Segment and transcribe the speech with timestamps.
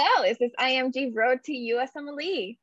[0.00, 2.56] Hello, this is IMG Road to USMLE.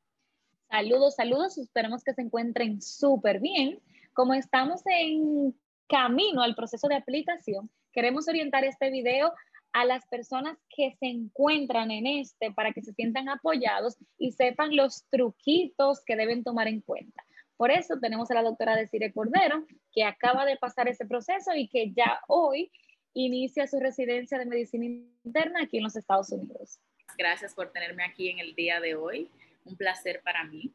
[0.70, 1.58] Saludos, saludos.
[1.58, 3.78] Esperemos que se encuentren súper bien.
[4.14, 5.54] Como estamos en
[5.86, 9.34] camino al proceso de aplicación, queremos orientar este video
[9.74, 14.74] a las personas que se encuentran en este para que se sientan apoyados y sepan
[14.74, 17.22] los truquitos que deben tomar en cuenta.
[17.58, 21.68] Por eso tenemos a la doctora Desire Cordero, que acaba de pasar ese proceso y
[21.68, 22.72] que ya hoy
[23.12, 24.86] inicia su residencia de medicina
[25.22, 26.80] interna aquí en los Estados Unidos.
[27.18, 29.30] Gracias por tenerme aquí en el día de hoy.
[29.64, 30.72] Un placer para mí.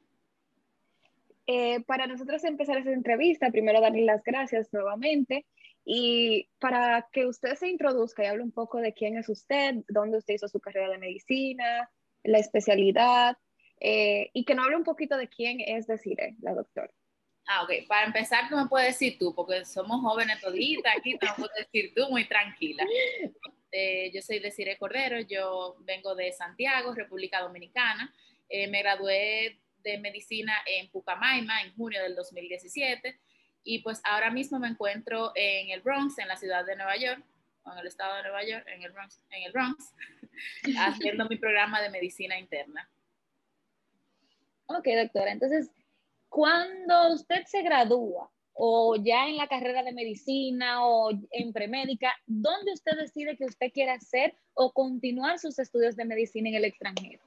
[1.48, 5.46] Eh, para nosotros empezar esta entrevista, primero darle las gracias nuevamente
[5.84, 10.20] y para que usted se introduzca y hable un poco de quién es usted, dónde
[10.20, 11.90] usted hizo su carrera de medicina,
[12.24, 13.38] la especialidad,
[13.80, 16.92] eh, y que nos hable un poquito de quién es Desire, la doctora.
[17.48, 17.88] Ah, ok.
[17.88, 21.92] Para empezar, tú me puedes decir tú, porque somos jóvenes toditas, aquí te puedes decir
[21.96, 22.86] tú muy tranquila.
[23.72, 28.14] Eh, yo soy Desire Cordero, yo vengo de Santiago, República Dominicana.
[28.50, 33.20] Eh, me gradué de medicina en Pucamaima en junio del 2017
[33.64, 37.24] y pues ahora mismo me encuentro en el Bronx, en la ciudad de Nueva York,
[37.64, 39.94] o en el estado de Nueva York, en el Bronx, en el Bronx
[40.80, 42.90] haciendo mi programa de medicina interna.
[44.66, 45.32] Ok, doctora.
[45.32, 45.70] Entonces,
[46.30, 52.74] cuando usted se gradúa o ya en la carrera de medicina o en premédica, ¿dónde
[52.74, 57.24] usted decide que usted quiere hacer o continuar sus estudios de medicina en el extranjero?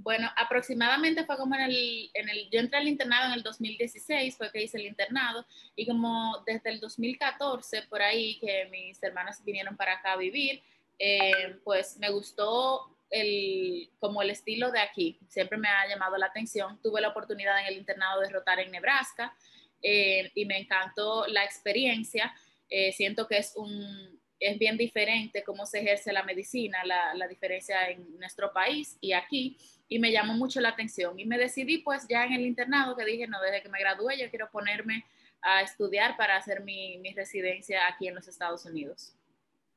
[0.00, 4.36] Bueno, aproximadamente fue como en el, en el, yo entré al internado en el 2016,
[4.36, 9.44] fue que hice el internado, y como desde el 2014, por ahí, que mis hermanas
[9.44, 10.62] vinieron para acá a vivir,
[11.00, 16.26] eh, pues me gustó el, como el estilo de aquí, siempre me ha llamado la
[16.26, 16.78] atención.
[16.80, 19.34] Tuve la oportunidad en el internado de rotar en Nebraska
[19.82, 22.32] eh, y me encantó la experiencia.
[22.68, 27.26] Eh, siento que es un, es bien diferente cómo se ejerce la medicina, la, la,
[27.26, 29.56] diferencia en nuestro país y aquí,
[29.88, 31.18] y me llamó mucho la atención.
[31.18, 34.18] Y me decidí pues ya en el internado que dije, no, desde que me gradué
[34.18, 35.04] yo quiero ponerme
[35.40, 39.14] a estudiar para hacer mi, mi residencia aquí en los Estados Unidos.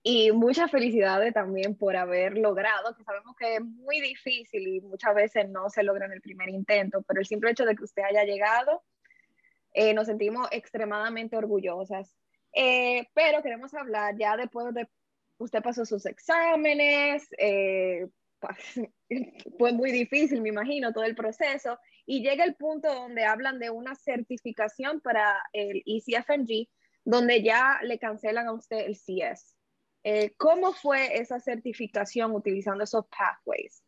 [0.03, 5.13] Y muchas felicidades también por haber logrado, que sabemos que es muy difícil y muchas
[5.13, 8.01] veces no se logra en el primer intento, pero el simple hecho de que usted
[8.01, 8.81] haya llegado,
[9.73, 12.15] eh, nos sentimos extremadamente orgullosas
[12.53, 14.87] eh, pero queremos hablar ya después de
[15.37, 18.07] usted pasó sus exámenes, eh,
[19.57, 23.69] fue muy difícil, me imagino, todo el proceso, y llega el punto donde hablan de
[23.69, 26.67] una certificación para el ECFMG,
[27.03, 29.55] donde ya le cancelan a usted el CS.
[30.03, 33.83] Eh, ¿Cómo fue esa certificación utilizando esos pathways?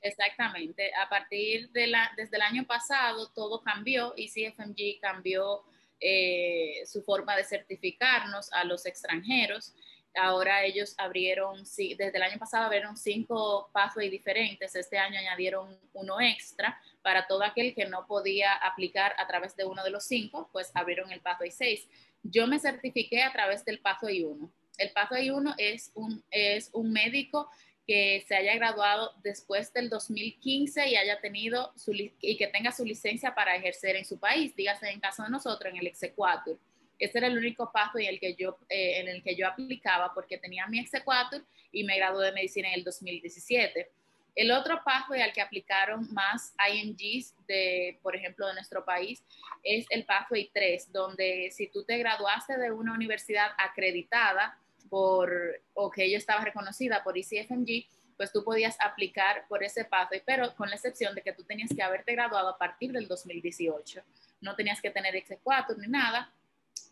[0.00, 0.92] Exactamente.
[0.94, 5.62] A partir de la, desde el año pasado todo cambió y CFMG cambió
[6.00, 9.74] eh, su forma de certificarnos a los extranjeros.
[10.14, 16.20] Ahora ellos abrieron, desde el año pasado abrieron cinco pathways diferentes, este año añadieron uno
[16.20, 20.50] extra para todo aquel que no podía aplicar a través de uno de los cinco,
[20.52, 21.88] pues abrieron el pathway 6.
[22.24, 24.50] Yo me certifiqué a través del pathway 1.
[24.78, 27.48] El pathway 1 es un, es un médico
[27.86, 31.72] que se haya graduado después del 2015 y haya tenido
[32.20, 35.72] y que tenga su licencia para ejercer en su país, dígase en caso de nosotros
[35.72, 36.58] en el exequatur.
[36.98, 40.14] Ese era el único paso en el que yo, eh, en el que yo aplicaba
[40.14, 43.90] porque tenía mi exequatur y me gradué de medicina en el 2017.
[44.34, 49.22] El otro paso al que aplicaron más IMGs de, por ejemplo, de nuestro país
[49.62, 55.32] es el pathway 3, donde si tú te graduaste de una universidad acreditada, por,
[55.74, 60.54] o que ella estaba reconocida por ICFMG, pues tú podías aplicar por ese paso, pero
[60.54, 64.02] con la excepción de que tú tenías que haberte graduado a partir del 2018.
[64.40, 66.32] No tenías que tener X4 ni nada.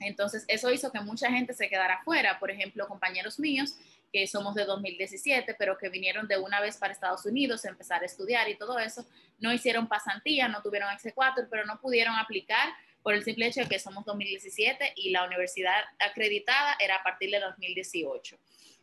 [0.01, 2.39] Entonces, eso hizo que mucha gente se quedara fuera.
[2.39, 3.77] Por ejemplo, compañeros míos
[4.13, 8.03] que somos de 2017, pero que vinieron de una vez para Estados Unidos a empezar
[8.03, 9.07] a estudiar y todo eso,
[9.39, 12.71] no hicieron pasantía, no tuvieron X4, pero no pudieron aplicar
[13.03, 17.31] por el simple hecho de que somos 2017 y la universidad acreditada era a partir
[17.31, 18.39] de 2018.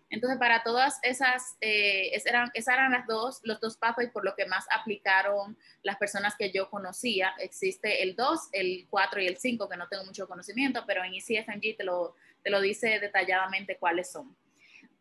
[0.09, 4.23] Entonces, para todas esas, eh, esas, eran, esas eran las dos, los dos pathways por
[4.23, 7.33] lo que más aplicaron las personas que yo conocía.
[7.39, 11.13] Existe el 2, el 4 y el 5, que no tengo mucho conocimiento, pero en
[11.13, 14.35] ECFMG te lo, te lo dice detalladamente cuáles son.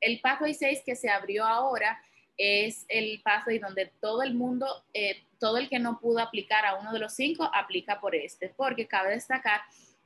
[0.01, 2.03] El pathway 6 que se abrió ahora
[2.37, 6.77] es el pathway donde todo el mundo, eh, todo el que no pudo aplicar a
[6.77, 9.61] uno de los cinco, aplica por este, porque cabe destacar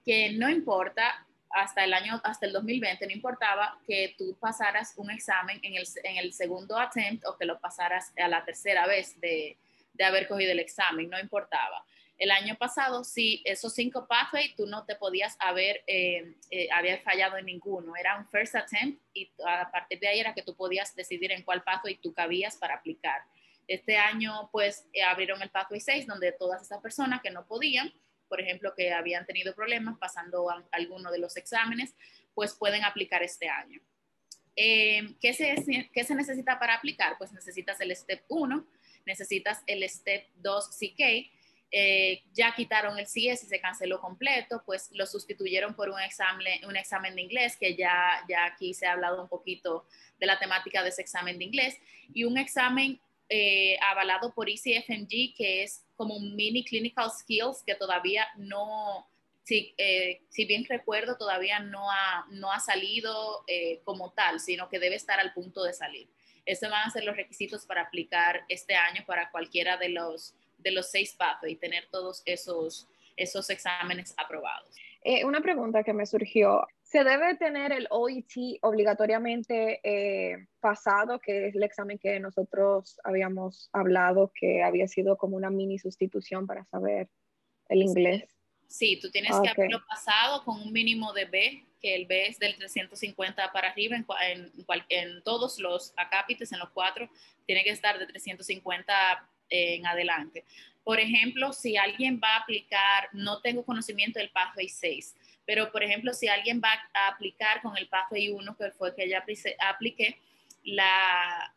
[0.05, 5.11] que no importa hasta el año, hasta el 2020, no importaba que tú pasaras un
[5.11, 9.21] examen en el, en el segundo attempt o que lo pasaras a la tercera vez
[9.21, 9.57] de,
[9.93, 11.85] de haber cogido el examen, no importaba.
[12.21, 17.01] El año pasado, sí, esos cinco pathways, tú no te podías haber, eh, eh, haber
[17.01, 17.97] fallado en ninguno.
[17.97, 21.43] Era un first attempt y a partir de ahí era que tú podías decidir en
[21.43, 23.23] cuál pathway tú cabías para aplicar.
[23.71, 27.95] Este año, pues, eh, abrieron el pathway 6, donde todas esas personas que no podían,
[28.29, 31.95] por ejemplo, que habían tenido problemas pasando a, alguno de los exámenes,
[32.35, 33.81] pues pueden aplicar este año.
[34.57, 37.17] ¿qué, se, ¿Qué se necesita para aplicar?
[37.17, 38.67] Pues necesitas el Step 1,
[39.07, 41.31] necesitas el Step 2 CK,
[41.71, 46.65] eh, ya quitaron el CS y se canceló completo, pues lo sustituyeron por un examen,
[46.67, 49.87] un examen de inglés, que ya, ya aquí se ha hablado un poquito
[50.19, 51.79] de la temática de ese examen de inglés,
[52.13, 53.01] y un examen
[53.31, 59.09] eh, avalado por ECFMG, que es como un mini clinical skills que todavía no,
[59.43, 63.45] si, eh, si bien recuerdo, todavía no ha, no ha salido
[63.85, 66.09] como tal, sino que debe estar al punto de salir.
[66.45, 70.71] Estos van a ser los requisitos para aplicar este año para cualquiera de los de
[70.71, 74.75] los seis pasos y tener todos esos, esos exámenes aprobados.
[75.03, 81.47] Eh, una pregunta que me surgió, ¿se debe tener el OIT obligatoriamente eh, pasado, que
[81.47, 86.65] es el examen que nosotros habíamos hablado, que había sido como una mini sustitución para
[86.65, 87.09] saber
[87.69, 88.25] el inglés?
[88.67, 92.41] Sí, tú tienes que haberlo pasado con un mínimo de B, que el B es
[92.41, 94.53] del 350 para arriba en, en,
[94.89, 97.09] en todos los acápites, en los cuatro,
[97.47, 98.93] tiene que estar de 350
[99.49, 100.45] en adelante.
[100.83, 105.15] Por ejemplo, si alguien va a aplicar, no tengo conocimiento del Pathway 6,
[105.51, 109.09] pero por ejemplo, si alguien va a aplicar con el Pathway 1, que fue que
[109.09, 109.25] ya
[109.59, 110.17] apliqué,
[110.63, 111.53] la,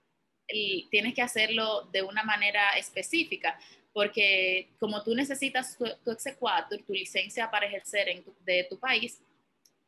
[0.90, 3.56] tienes que hacerlo de una manera específica,
[3.94, 9.22] porque como tú necesitas tu, tu exequatur, tu licencia para ejercer en de tu país,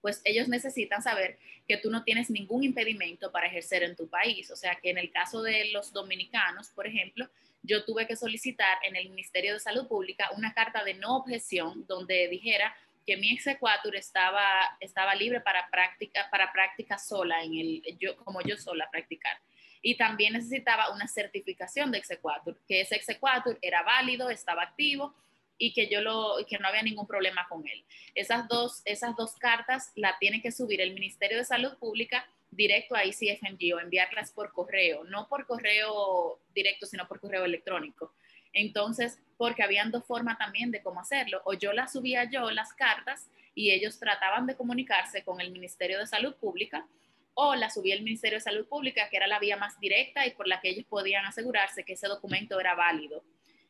[0.02, 4.51] pues ellos necesitan saber que tú no tienes ningún impedimento para ejercer en tu país.
[4.51, 7.28] O sea que en el caso de los dominicanos, por ejemplo,
[7.63, 11.88] yo tuve que solicitar en el Ministerio de Salud Pública una carta de no objeción
[11.88, 12.75] donde dijera
[13.06, 18.42] que mi exequatur estaba, estaba libre para práctica, para práctica sola, en el, yo, como
[18.42, 19.38] yo sola practicar.
[19.81, 25.13] Y también necesitaba una certificación de exequatur, que ese exequatur era válido, estaba activo
[25.57, 27.86] y que yo lo que no había ningún problema con él.
[28.13, 32.96] Esas dos esas dos cartas la tiene que subir el Ministerio de Salud Pública directo
[32.96, 38.13] a ICFMG o enviarlas por correo, no por correo directo, sino por correo electrónico.
[38.56, 42.74] Entonces, porque habían dos formas también de cómo hacerlo, o yo las subía yo las
[42.74, 46.88] cartas y ellos trataban de comunicarse con el Ministerio de Salud Pública,
[47.34, 50.31] o las subía el Ministerio de Salud Pública, que era la vía más directa y
[50.31, 53.24] por la que ellos podían asegurarse que ese documento era válido.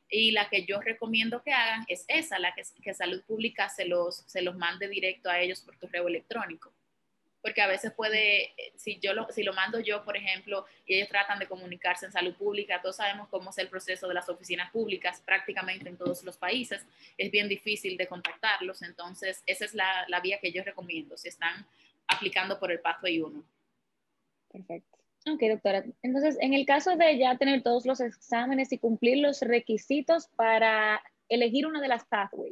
[0.08, 4.18] Y la que yo recomiendo que hagan es esa, la que, Salud Pública se los,
[4.28, 6.72] se los mande directo a ellos por correo electrónico
[7.46, 11.10] porque a veces puede, si, yo lo, si lo mando yo, por ejemplo, y ellos
[11.10, 14.72] tratan de comunicarse en salud pública, todos sabemos cómo es el proceso de las oficinas
[14.72, 16.84] públicas prácticamente en todos los países,
[17.16, 21.28] es bien difícil de contactarlos, entonces esa es la, la vía que yo recomiendo, si
[21.28, 21.68] están
[22.08, 23.44] aplicando por el Pathway 1.
[24.52, 24.98] Perfecto.
[25.28, 25.86] Ok, doctora.
[26.02, 31.00] Entonces, en el caso de ya tener todos los exámenes y cumplir los requisitos para
[31.30, 32.45] elegir una de las pathways,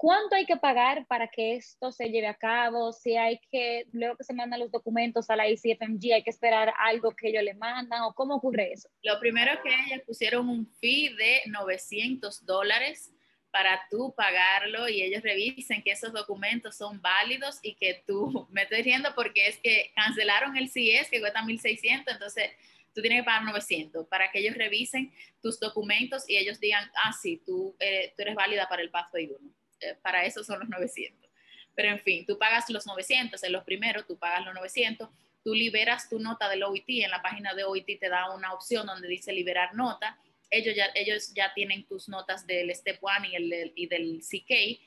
[0.00, 2.90] ¿Cuánto hay que pagar para que esto se lleve a cabo?
[2.90, 6.72] Si hay que, luego que se mandan los documentos a la ICFMG, hay que esperar
[6.78, 8.88] algo que ellos le mandan o cómo ocurre eso?
[9.02, 13.12] Lo primero que ellos pusieron un fee de 900 dólares
[13.50, 18.62] para tú pagarlo y ellos revisen que esos documentos son válidos y que tú, me
[18.62, 22.50] estoy riendo porque es que cancelaron el CIES que cuesta 1600, entonces
[22.94, 27.12] tú tienes que pagar 900 para que ellos revisen tus documentos y ellos digan, ah,
[27.12, 29.50] sí, tú, eh, tú eres válida para el paso de uno.
[29.50, 29.59] Eh,
[30.02, 31.30] para eso son los 900.
[31.74, 35.08] Pero en fin, tú pagas los 900 en los primeros, tú pagas los 900,
[35.42, 38.86] tú liberas tu nota del OIT, en la página de OIT te da una opción
[38.86, 40.18] donde dice liberar nota,
[40.50, 44.80] ellos ya, ellos ya tienen tus notas del Step 1 y, y del CK,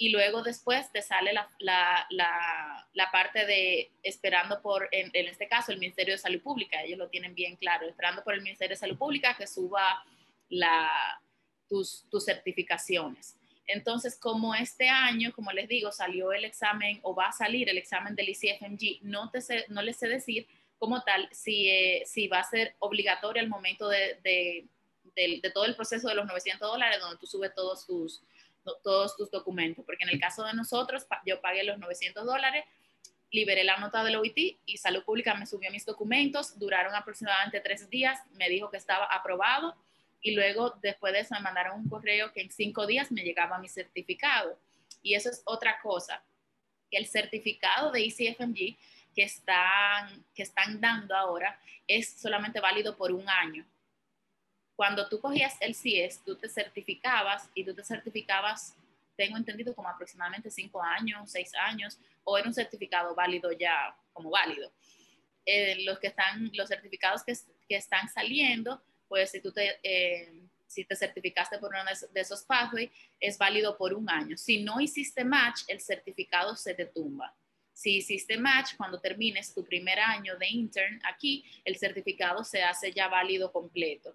[0.00, 5.46] y luego después te sale la, la, la, parte de esperando por, en, en, este
[5.46, 8.74] caso, el Ministerio de Salud Pública, ellos lo tienen bien claro, esperando por el Ministerio
[8.74, 10.02] de Salud Pública que suba
[10.48, 11.20] la,
[11.68, 13.36] tus, tus certificaciones.
[13.72, 17.78] Entonces, como este año, como les digo, salió el examen o va a salir el
[17.78, 20.48] examen del ICFMG, no, te sé, les sé decir
[20.78, 24.66] como tal si, eh, si va a ser obligatorio al momento de,
[25.52, 28.22] todo el proceso de los 900 dólares, donde tú subes todos tus,
[28.82, 29.84] todos tus documentos.
[29.84, 32.64] Porque en el caso de nosotros, yo pagué los 900 dólares,
[33.30, 37.88] liberé la nota del OIT y Salud Pública me subió mis documentos, duraron aproximadamente tres
[37.88, 39.76] días, me dijo que estaba aprobado
[40.22, 43.58] y luego después de eso me mandaron un correo que en cinco días me llegaba
[43.58, 44.58] mi certificado.
[45.02, 46.22] Y eso es otra cosa,
[46.90, 48.76] el certificado de ECFMG
[49.14, 53.64] que están, que están dando ahora es solamente válido por un año.
[54.76, 58.74] cuando tú cogías el CIES, tú te certificabas y tú te certificabas,
[59.14, 64.30] tengo entendido, como aproximadamente cinco años, seis años, o era un certificado válido ya como
[64.30, 64.72] válido.
[65.44, 67.34] Eh, los que están, los certificados que,
[67.68, 70.32] que, están saliendo, pues si tú te, eh,
[70.68, 74.36] si te certificaste por uno de esos pathways, es válido por un año.
[74.36, 77.34] Si no hiciste match, el certificado se te tumba.
[77.72, 82.92] Si hiciste match, cuando termines tu primer año de intern aquí, el certificado se hace
[82.92, 84.14] ya válido completo.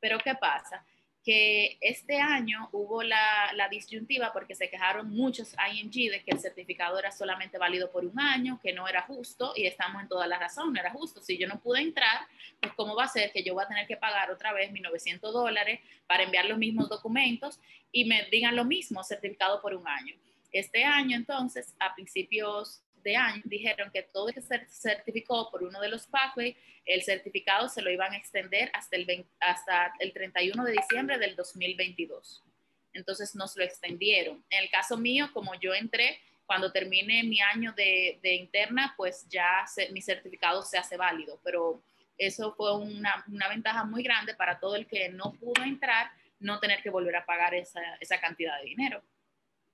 [0.00, 0.84] Pero ¿qué pasa?
[1.24, 6.40] Que este año hubo la, la, disyuntiva porque se quejaron muchos ING de que el
[6.40, 10.26] certificado era solamente válido por un año, que no era justo y estamos en toda
[10.26, 11.20] la razón, no era justo.
[11.20, 12.26] Si yo no pude entrar,
[12.60, 14.82] pues cómo va a ser que yo voy a tener que pagar otra vez mis
[14.82, 17.60] 900 dólares para enviar los mismos documentos
[17.92, 20.16] y me digan lo mismo, certificado por un año.
[20.50, 25.62] Este año entonces, a principios de año, dijeron que todo el que se certificó por
[25.62, 30.12] uno de los pathways, el certificado se lo iban a extender hasta el, hasta el
[30.12, 32.42] 31 de diciembre del 2022.
[32.94, 34.44] Entonces nos lo extendieron.
[34.50, 39.26] En el caso mío, como yo entré, cuando termine mi año de, de interna, pues
[39.28, 41.80] ya mi certificado se hace válido, pero
[42.18, 46.60] eso fue una, una, ventaja muy grande para todo el que no pudo entrar, no
[46.60, 49.02] tener que volver a pagar esa, esa cantidad de dinero.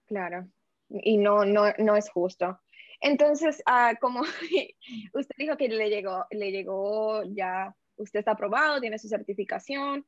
[0.07, 0.47] Claro,
[0.89, 2.61] y no, no, no es justo.
[3.01, 4.21] Entonces, uh, como
[5.13, 10.05] usted dijo que le llegó, le llegó ya, usted está aprobado, tiene su certificación.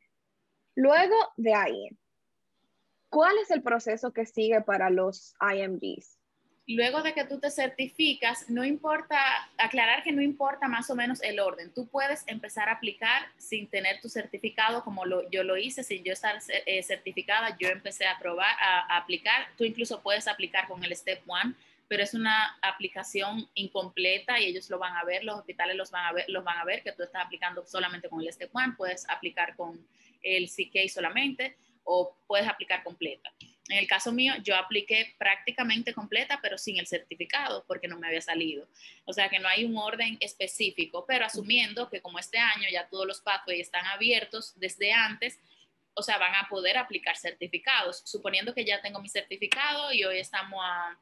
[0.75, 1.89] Luego de ahí,
[3.09, 6.21] ¿cuál es el proceso que sigue para los IMDs?
[6.67, 9.19] Luego de que tú te certificas, no importa,
[9.59, 11.73] aclarar que no importa más o menos el orden.
[11.75, 16.05] Tú puedes empezar a aplicar sin tener tu certificado, como lo, yo lo hice, sin
[16.05, 19.49] yo estar eh, certificada, yo empecé a probar, a, aplicar.
[19.57, 21.57] Tú incluso puedes aplicar con el Step One
[21.91, 26.07] pero es una aplicación incompleta y ellos lo van a ver, los hospitales los van
[26.07, 28.75] a ver, los van a ver que tú estás aplicando solamente con el Step One,
[28.77, 29.85] puedes aplicar con
[30.23, 33.33] el CK solamente o puedes aplicar completa.
[33.69, 38.07] En el caso mío, yo apliqué prácticamente completa, pero sin el certificado, porque no me
[38.07, 38.69] había salido.
[39.05, 42.89] O sea que no hay un orden específico, pero asumiendo que como este año ya
[42.89, 45.41] todos los pathways están abiertos desde antes,
[45.95, 48.03] o sea, van a poder aplicar certificados.
[48.05, 50.97] Suponiendo que ya tengo mi certificado y hoy estamos a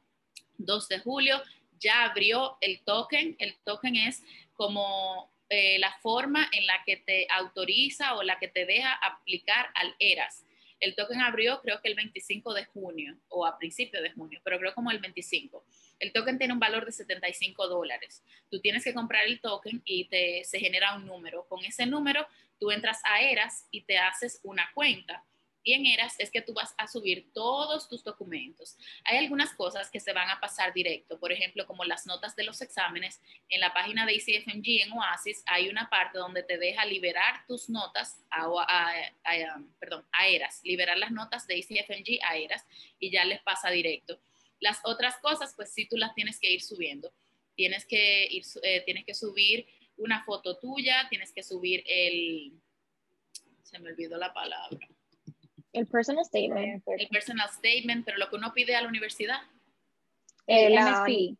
[0.58, 1.42] 2 de julio,
[1.80, 3.36] ya abrió el token.
[3.38, 4.22] El token es
[4.54, 9.70] como eh, la forma en la que te autoriza o la que te deja aplicar
[9.74, 10.44] al ERAS.
[10.80, 14.58] El token abrió creo que el 25 de junio o a principio de junio, pero
[14.58, 15.64] creo como el 25.
[15.98, 18.22] El token tiene un valor de 75 dólares.
[18.50, 21.46] Tú tienes que comprar el token y te, se genera un número.
[21.48, 22.26] Con ese número
[22.60, 25.24] tú entras a ERAS y te haces una cuenta
[25.64, 28.76] en ERAS es que tú vas a subir todos tus documentos.
[29.04, 32.44] Hay algunas cosas que se van a pasar directo, por ejemplo, como las notas de
[32.44, 33.20] los exámenes.
[33.48, 37.68] En la página de ICFMG en Oasis hay una parte donde te deja liberar tus
[37.68, 42.64] notas a, um, perdón, a ERAS, liberar las notas de ICFMG a ERAS
[42.98, 44.20] y ya les pasa directo.
[44.60, 47.12] Las otras cosas, pues sí, tú las tienes que ir subiendo.
[47.54, 52.52] Tienes que, ir, eh, tienes que subir una foto tuya, tienes que subir el...
[53.62, 54.88] Se me olvidó la palabra
[55.78, 56.82] el personal statement.
[56.86, 59.40] El personal statement, pero lo que uno pide a la universidad.
[60.46, 61.36] El, MSP.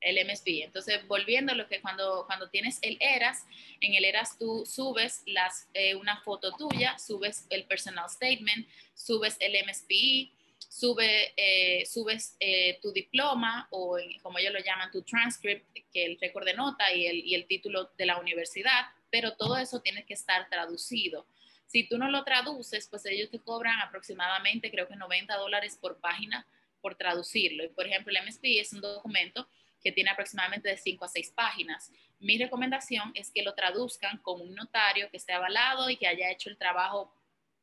[0.00, 0.64] El MSP.
[0.64, 3.44] Entonces, volviendo a lo que cuando, cuando tienes el ERAS,
[3.80, 9.36] en el ERAS tú subes las, eh, una foto tuya, subes el personal statement, subes
[9.40, 15.66] el MSP, sube, eh, subes eh, tu diploma o como ellos lo llaman, tu transcript,
[15.92, 19.56] que el récord de nota y el, y el título de la universidad, pero todo
[19.56, 21.26] eso tiene que estar traducido
[21.68, 26.00] si tú no lo traduces, pues ellos te cobran aproximadamente, creo que 90 dólares por
[26.00, 26.46] página
[26.80, 27.62] por traducirlo.
[27.62, 29.46] Y por ejemplo, el MSP es un documento
[29.82, 31.92] que tiene aproximadamente de 5 a 6 páginas.
[32.20, 36.30] Mi recomendación es que lo traduzcan con un notario que esté avalado y que haya
[36.30, 37.12] hecho el trabajo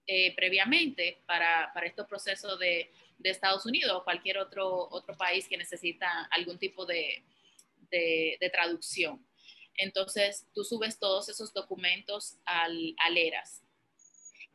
[0.06, 5.48] eh, previamente para, para, estos procesos de, de, Estados Unidos o cualquier otro, otro país
[5.48, 7.24] que necesita algún tipo de,
[7.90, 9.26] de, de traducción.
[9.78, 13.65] Entonces, tú subes todos esos documentos al, al ERAS.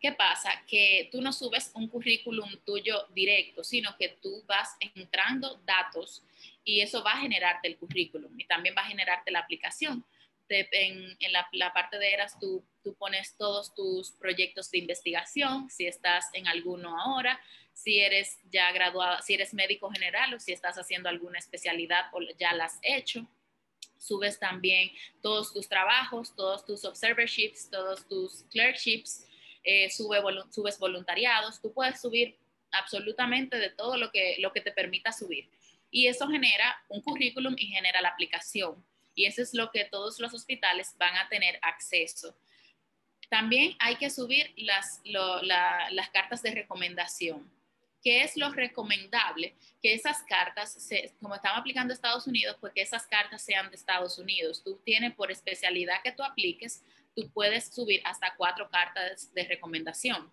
[0.01, 0.51] ¿Qué pasa?
[0.67, 6.23] Que tú no subes un currículum tuyo directo, sino que tú vas entrando datos
[6.65, 10.05] y eso va a generarte el currículum y también va a generarte la aplicación.
[10.49, 11.17] en,
[11.53, 16.49] la, parte de ERAS tú, tú pones todos tus proyectos de investigación, si estás en
[16.49, 17.39] alguno ahora,
[17.73, 22.21] si eres ya graduado, si eres médico general o si estás haciendo alguna especialidad o
[22.39, 23.27] ya la has hecho.
[23.99, 24.91] Subes también
[25.21, 29.27] todos tus trabajos, todos tus observerships, todos tus clerkships,
[29.65, 32.37] eh, sube, subes voluntariados, tú puedes subir
[32.73, 35.49] absolutamente de todo lo que, lo que te permita subir.
[35.91, 38.85] Y eso genera un currículum y genera la aplicación.
[39.15, 42.37] Y eso es lo que todos los hospitales van a tener acceso.
[43.29, 47.51] También hay que subir las, las cartas de recomendación.
[48.03, 49.55] ¿Qué es lo recomendable?
[49.83, 50.89] Que esas cartas,
[51.21, 54.63] como estamos aplicando a Estados Unidos, pues que esas cartas sean de Estados Unidos.
[54.65, 56.83] Tú tienes por especialidad que tú apliques,
[57.15, 60.31] tú puedes subir hasta cuatro cartas de recomendación.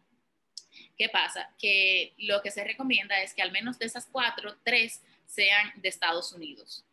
[0.98, 1.54] ¿Qué pasa?
[1.58, 5.90] Que lo que se recomienda es que al menos de esas cuatro, tres sean de
[5.90, 6.84] Estados Unidos.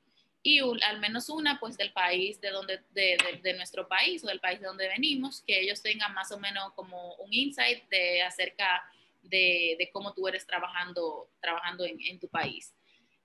[0.47, 4.61] Y al menos una, pues del país de donde, de, nuestro país o del país
[4.61, 8.85] de donde venimos, que ellos tengan más o menos como un insight de acerca
[9.23, 12.75] de, cómo tú eres trabajando, trabajando en, tu país.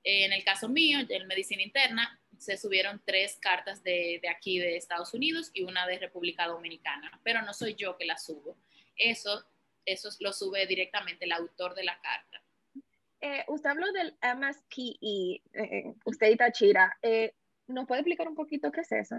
[0.04, 4.78] En el caso mío, en medicina interna, se subieron tres cartas de, de, aquí de
[4.78, 8.58] Estados Unidos y una de República Dominicana, pero no soy yo que la subo.
[8.96, 9.46] Eso
[9.92, 12.42] eso lo sube directamente el autor de la carta.
[13.22, 16.98] Eh, usted habló del MSPE, eh, usted y Tachira.
[17.02, 17.34] Eh,
[17.68, 19.16] ¿Nos puede explicar un poquito qué es eso?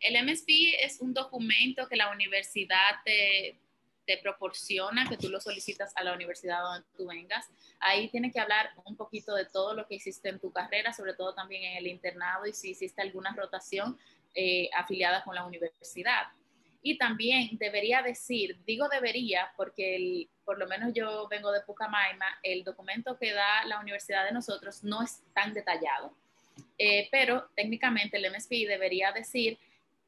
[0.00, 3.58] El MSPE es un documento que la universidad te,
[4.06, 7.48] te, proporciona, que tú lo solicitas a la universidad donde tú vengas.
[7.80, 11.14] Ahí tiene que hablar un poquito de todo lo que hiciste en tu carrera, sobre
[11.14, 13.98] todo también en el internado y si hiciste alguna rotación
[14.74, 16.28] afiliada con la universidad.
[16.84, 22.64] Y también debería decir, digo debería porque por lo menos yo vengo de Pucamaima, el
[22.64, 26.12] documento que da la universidad de nosotros no es tan detallado.
[26.76, 29.58] Eh, pero técnicamente el MSP debería decir,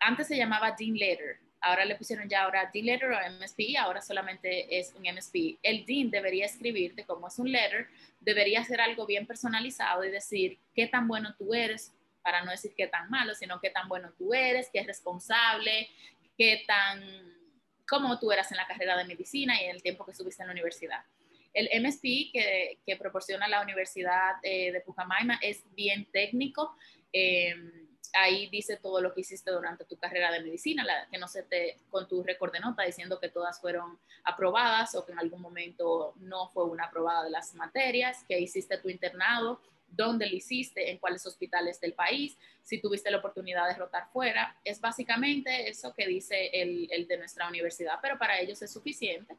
[0.00, 4.02] antes se llamaba Dean Letter, ahora le pusieron ya ahora Dean Letter o MSP, ahora
[4.02, 5.59] solamente es un MSP.
[5.62, 7.88] El Dean debería escribirte como es un letter,
[8.21, 11.92] debería ser algo bien personalizado y decir qué tan bueno tú eres,
[12.23, 15.88] para no decir qué tan malo, sino qué tan bueno tú eres, qué es responsable,
[16.37, 17.02] qué tan,
[17.88, 20.49] cómo tú eras en la carrera de medicina y en el tiempo que estuviste en
[20.49, 21.02] la universidad.
[21.54, 26.76] El MSP que, proporciona la Universidad eh, de Pucamaima es bien técnico.
[27.12, 27.83] Em,
[28.14, 31.78] ahí dice todo lo que hiciste durante tu carrera de medicina, que no se te,
[31.90, 36.14] con tu récord de nota diciendo que todas fueron aprobadas o que en algún momento
[36.16, 40.99] no fue una aprobada de las materias, que hiciste tu internado, dónde lo hiciste, en
[40.99, 44.56] cuáles hospitales del país, si tuviste la oportunidad de rotar fuera.
[44.64, 49.37] Es básicamente eso que dice el, el de nuestra universidad, pero para ellos es suficiente,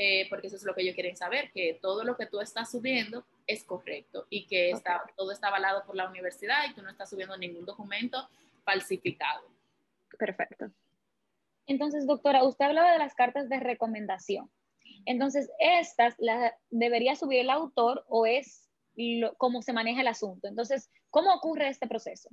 [0.00, 2.70] eh, porque eso es lo que ellos quieren saber, que todo lo que tú estás
[2.70, 6.90] subiendo es correcto y que está, todo está avalado por la universidad y tú no
[6.90, 8.28] estás subiendo ningún documento
[8.62, 9.48] falsificado.
[10.16, 10.70] Perfecto.
[11.66, 14.48] Entonces, doctora, usted hablaba de las cartas de recomendación.
[15.04, 18.70] Entonces, estas las debería subir el autor o es
[19.36, 20.46] cómo se maneja el asunto.
[20.46, 22.30] Entonces, ¿cómo ocurre este proceso?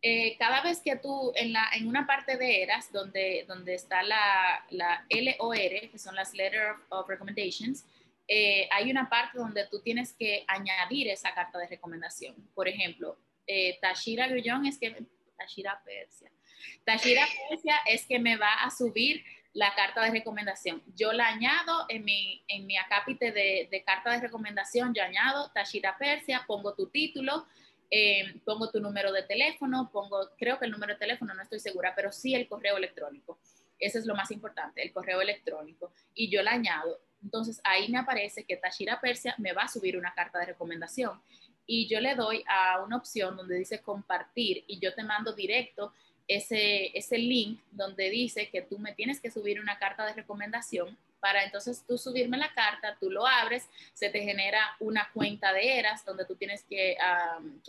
[0.00, 4.02] Eh, cada vez que tú en, la, en una parte de ERAS, donde, donde está
[4.02, 7.84] la, la LOR, que son las Letter of, Recommendations,
[8.28, 12.36] eh, hay una parte donde tú tienes que añadir esa carta de recomendación.
[12.54, 14.94] Por ejemplo, eh, Tashira Grullón es que,
[15.36, 16.30] Tashira Persia,
[16.84, 20.82] Tashira Persia es que me va a subir la carta de recomendación.
[20.94, 25.50] Yo la añado en mi, en mi acápite de, de carta de recomendación, yo añado
[25.52, 27.46] Tashira Persia, pongo tu título,
[27.90, 31.60] eh, pongo tu número de teléfono, pongo, creo que el número de teléfono no estoy
[31.60, 33.38] segura, pero sí el correo electrónico.
[33.78, 35.92] Ese es lo más importante, el correo electrónico.
[36.14, 37.00] Y yo la añado.
[37.22, 41.20] Entonces ahí me aparece que Tashira Persia me va a subir una carta de recomendación.
[41.66, 45.92] Y yo le doy a una opción donde dice compartir y yo te mando directo
[46.26, 50.96] ese, ese link donde dice que tú me tienes que subir una carta de recomendación
[51.20, 55.78] para entonces tú subirme la carta, tú lo abres, se te genera una cuenta de
[55.78, 56.96] ERAS donde tú tienes que,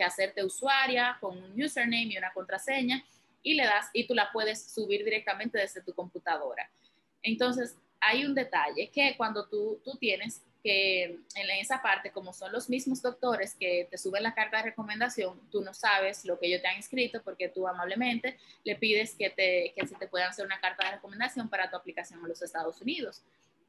[0.04, 3.04] hacerte usuaria con un username y una contraseña
[3.44, 6.70] y le das y tú la puedes subir directamente desde tu computadora.
[7.22, 12.52] Entonces, hay un detalle que cuando tú, tú tienes que en esa parte, como son
[12.52, 16.48] los mismos doctores que te suben la carta de recomendación, tú no sabes lo que
[16.48, 20.30] ellos te han escrito porque tú amablemente le pides que, te, que se te puedan
[20.30, 23.22] hacer una carta de recomendación para tu aplicación a los Estados Unidos.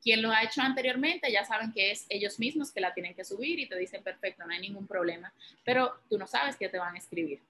[0.02, 3.24] Quien lo ha hecho anteriormente ya saben que es ellos mismos que la tienen que
[3.24, 5.32] subir y te dicen perfecto, no hay ningún problema,
[5.64, 7.40] pero tú no sabes qué te van a escribir.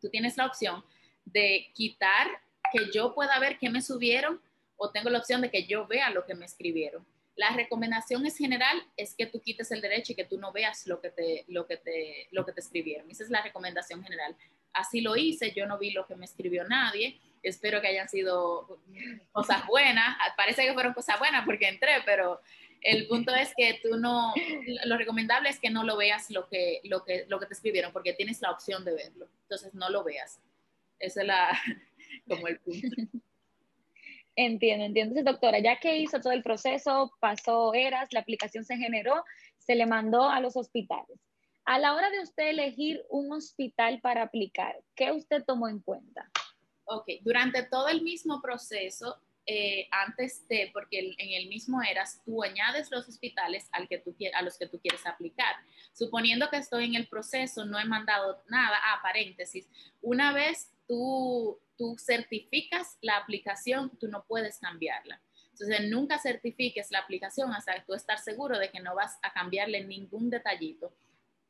[0.00, 0.82] Tú tienes la opción
[1.24, 2.28] de quitar
[2.72, 4.40] que yo pueda ver qué me subieron
[4.76, 7.04] o tengo la opción de que yo vea lo que me escribieron.
[7.40, 10.86] La recomendación es general es que tú quites el derecho y que tú no veas
[10.86, 13.10] lo que te, lo que te, lo que te escribieron.
[13.10, 14.36] Esa es la recomendación general.
[14.74, 17.18] Así lo hice, yo no vi lo que me escribió nadie.
[17.42, 18.82] Espero que hayan sido
[19.32, 20.18] cosas buenas.
[20.36, 22.42] Parece que fueron cosas buenas porque entré, pero
[22.82, 24.34] el punto es que tú no,
[24.84, 27.90] lo recomendable es que no lo veas lo que, lo que, lo que te escribieron
[27.90, 29.30] porque tienes la opción de verlo.
[29.44, 30.40] Entonces no lo veas.
[30.98, 31.58] Ese es la,
[32.28, 32.86] como el punto.
[34.36, 35.18] Entiendo, entiendo.
[35.18, 39.24] Entonces, doctora, ya que hizo todo el proceso, pasó eras, la aplicación se generó,
[39.58, 41.18] se le mandó a los hospitales.
[41.64, 46.30] A la hora de usted elegir un hospital para aplicar, ¿qué usted tomó en cuenta?
[46.84, 52.42] Ok, durante todo el mismo proceso, eh, antes de, porque en el mismo eras, tú
[52.42, 55.54] añades los hospitales al que tú, a los que tú quieres aplicar.
[55.92, 59.68] Suponiendo que estoy en el proceso, no he mandado nada, a paréntesis,
[60.00, 65.18] una vez tú, tú certificas la aplicación, tú no puedes cambiarla.
[65.52, 69.82] Entonces, nunca certifiques la aplicación hasta tú estar seguro de que no vas a cambiarle
[69.82, 70.92] ningún detallito.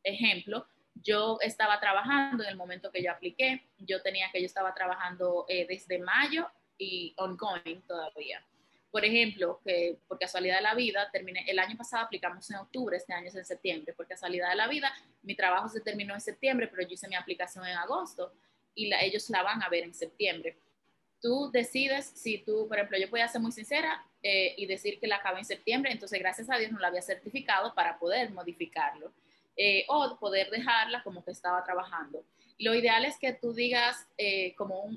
[0.04, 4.72] Ejemplo, yo estaba trabajando en el momento que yo apliqué, yo tenía que yo estaba
[4.72, 6.46] trabajando eh, desde mayo
[6.78, 8.40] y ongoing todavía.
[8.92, 12.96] Por ejemplo, que por casualidad de la vida, terminé, el año pasado aplicamos en octubre,
[12.96, 13.94] este año es en septiembre.
[13.94, 17.16] Por casualidad de la vida, mi trabajo se terminó en septiembre, pero yo hice mi
[17.16, 18.32] aplicación en agosto
[18.74, 20.56] y ellos la van a ver en septiembre
[21.20, 24.98] tú decides si tú, por ejemplo, yo voy a ser muy sincera eh, y decir
[24.98, 28.30] que la acabo en septiembre, entonces gracias a Dios no la había certificado para poder
[28.30, 29.12] modificarlo
[29.56, 32.24] eh, o poder dejarla como que estaba trabajando.
[32.58, 34.90] Lo ideal es que tú digas eh, como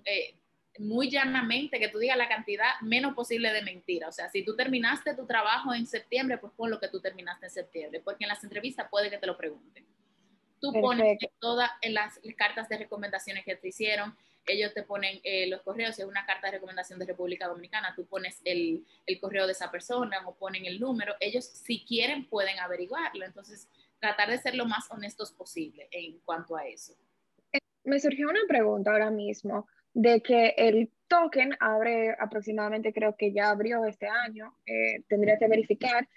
[0.79, 4.07] muy llanamente, que tú digas la cantidad menos posible de mentira.
[4.07, 7.45] O sea, si tú terminaste tu trabajo en septiembre, pues pon lo que tú terminaste
[7.45, 9.85] en septiembre, porque en las entrevistas puede que te lo pregunten.
[10.63, 15.61] Tú pones todas las cartas de recomendaciones que te hicieron, ellos te ponen eh, los
[15.61, 19.45] correos, si es una carta de recomendación de República Dominicana, tú pones el, el, correo
[19.45, 23.67] de esa persona o ponen el número, ellos si quieren pueden averiguarlo, entonces
[23.99, 26.93] tratar de ser lo más honestos posible en cuanto a eso.
[27.83, 33.49] Me surgió una pregunta ahora mismo de que el token abre aproximadamente, creo que ya
[33.49, 36.07] abrió este año, eh, tendría que verificar.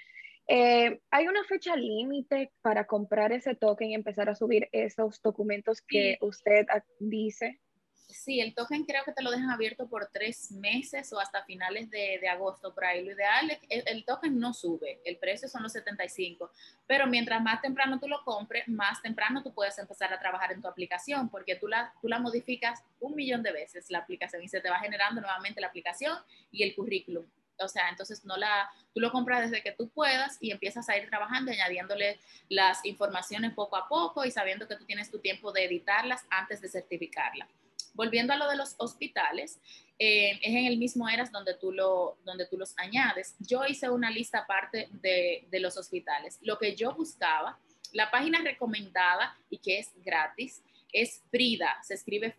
[0.48, 5.80] Eh, ¿Hay una fecha límite para comprar ese token y empezar a subir esos documentos
[5.80, 6.66] que usted
[7.00, 7.60] dice?
[8.08, 11.90] Sí, el token creo que te lo dejan abierto por tres meses o hasta finales
[11.90, 13.04] de, agosto, por ahí.
[13.04, 16.50] Lo ideal es que el, token no sube, el precio son los 75,
[16.86, 20.62] pero mientras más temprano tú lo compres, más temprano tú puedes empezar a trabajar en
[20.62, 24.48] tu aplicación, porque tú la, tú la modificas un millón de veces la aplicación y
[24.48, 26.16] se te va generando nuevamente la aplicación
[26.52, 27.26] y el currículum.
[27.60, 30.96] O sea, entonces no la, tú lo compras desde que tú puedas y empiezas a
[30.96, 35.52] ir trabajando, añadiéndole las informaciones poco a poco y sabiendo que tú tienes tu tiempo
[35.52, 37.48] de editarlas antes de certificarla
[37.96, 39.58] volviendo a lo de los hospitales,
[39.98, 43.34] eh, es en el mismo ERAS donde tú, lo, donde tú los añades.
[43.40, 46.38] Yo hice una lista aparte de, de los hospitales.
[46.42, 47.58] Lo que yo buscaba,
[47.92, 52.36] la página recomendada y que es gratis, es Frida, se escribe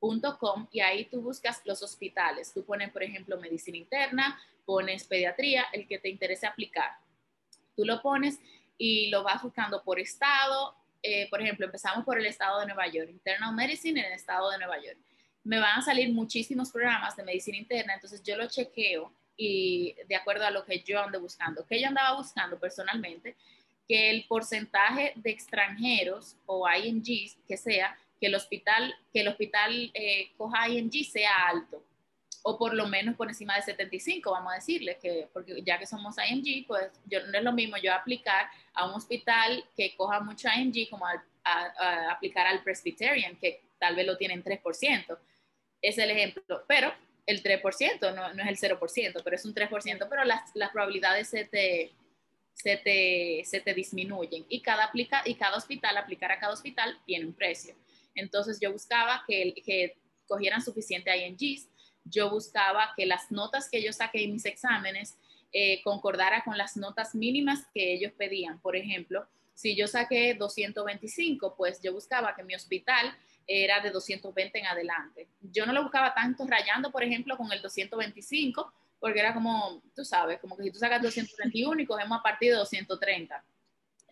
[0.00, 2.52] freida.com y ahí tú buscas los hospitales.
[2.52, 6.92] Tú pones, por ejemplo, medicina interna, pones pediatría, el que te interese aplicar.
[7.76, 8.38] Tú lo pones
[8.78, 12.86] y lo vas buscando por estado, eh, por ejemplo, empezamos por el estado de Nueva
[12.88, 14.98] York, Internal Medicine en el estado de Nueva York.
[15.44, 20.16] Me van a salir muchísimos programas de medicina interna, entonces yo lo chequeo y de
[20.16, 21.66] acuerdo a lo que yo ando buscando.
[21.66, 23.36] que yo andaba buscando personalmente?
[23.88, 29.90] Que el porcentaje de extranjeros o INGs que sea, que el hospital, que el hospital
[29.94, 31.82] eh, coja ING sea alto
[32.42, 35.86] o por lo menos por encima de 75, vamos a decirle, que porque ya que
[35.86, 40.20] somos IMG, pues yo, no es lo mismo yo aplicar a un hospital que coja
[40.20, 41.24] mucho IMG como a,
[42.10, 45.18] aplicar al Presbyterian, que tal vez lo tienen 3%.
[45.82, 46.92] Es el ejemplo, pero
[47.26, 51.28] el 3%, no, no es el 0%, pero es un 3%, pero las, las probabilidades
[51.28, 51.92] se te,
[52.52, 56.98] se te, se te disminuyen y cada, aplica, y cada hospital, aplicar a cada hospital,
[57.06, 57.74] tiene un precio.
[58.14, 59.96] Entonces yo buscaba que,
[60.26, 61.68] cogieran suficiente INGs
[62.04, 65.18] yo buscaba que las notas que yo saqué en mis exámenes
[65.52, 68.60] eh, concordara con las notas mínimas que ellos pedían.
[68.60, 73.14] Por ejemplo, si yo saqué 225, pues yo buscaba que mi hospital
[73.46, 75.28] era de 220 en adelante.
[75.40, 80.04] Yo no lo buscaba tanto rayando, por ejemplo, con el 225, porque era como, tú
[80.04, 83.44] sabes, como que si tú sacas 221 y cogemos a partir de 230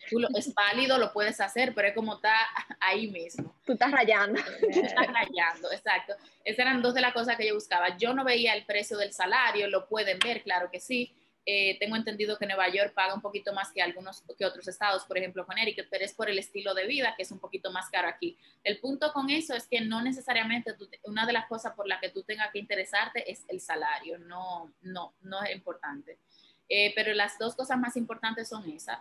[0.09, 2.33] tú lo, es válido, lo puedes hacer, pero es como está
[2.79, 3.55] ahí mismo.
[3.65, 4.41] Tú estás rayando.
[4.59, 6.13] Tú estás rayando, exacto.
[6.43, 7.97] Esas eran dos de las cosas que yo buscaba.
[7.97, 11.13] Yo no veía el precio del salario, lo pueden ver, claro que sí.
[11.51, 15.05] Eh, tengo entendido que Nueva York paga un poquito más que algunos que otros estados,
[15.05, 17.89] por ejemplo Connecticut, pero es por el estilo de vida que es un poquito más
[17.89, 18.37] caro aquí.
[18.63, 22.09] El punto con eso es que no necesariamente una de las cosas por las que
[22.09, 26.19] tú tengas que interesarte es el salario, no, no, no es importante.
[26.69, 28.99] Eh, pero las dos cosas más importantes son esas.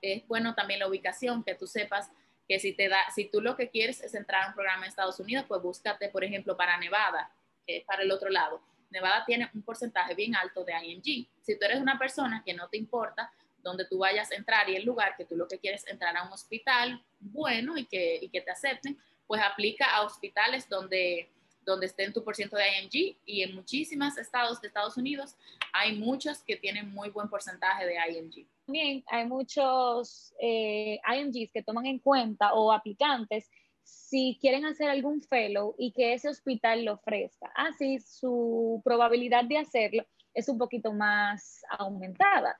[0.00, 2.08] es bueno también la ubicación, que tú sepas
[2.48, 4.90] que si, te da, si tú lo que quieres es entrar a un programa en
[4.90, 7.30] Estados Unidos, pues búscate, por ejemplo, para Nevada,
[7.66, 8.62] que es para el otro lado.
[8.90, 11.28] Nevada tiene un porcentaje bien alto de ING.
[11.42, 14.76] Si tú eres una persona que no te importa donde tú vayas a entrar y
[14.76, 18.18] el lugar que tú lo que quieres es entrar a un hospital bueno y que,
[18.20, 21.30] y que te acepten, pues aplica a hospitales donde
[21.64, 25.36] donde esté en tu ciento de ING y en muchísimos estados de Estados Unidos
[25.72, 28.46] hay muchos que tienen muy buen porcentaje de ING.
[28.66, 33.50] También hay muchos eh, INGs que toman en cuenta o aplicantes
[33.82, 37.50] si quieren hacer algún fellow y que ese hospital lo ofrezca.
[37.54, 42.56] Así su probabilidad de hacerlo es un poquito más aumentada.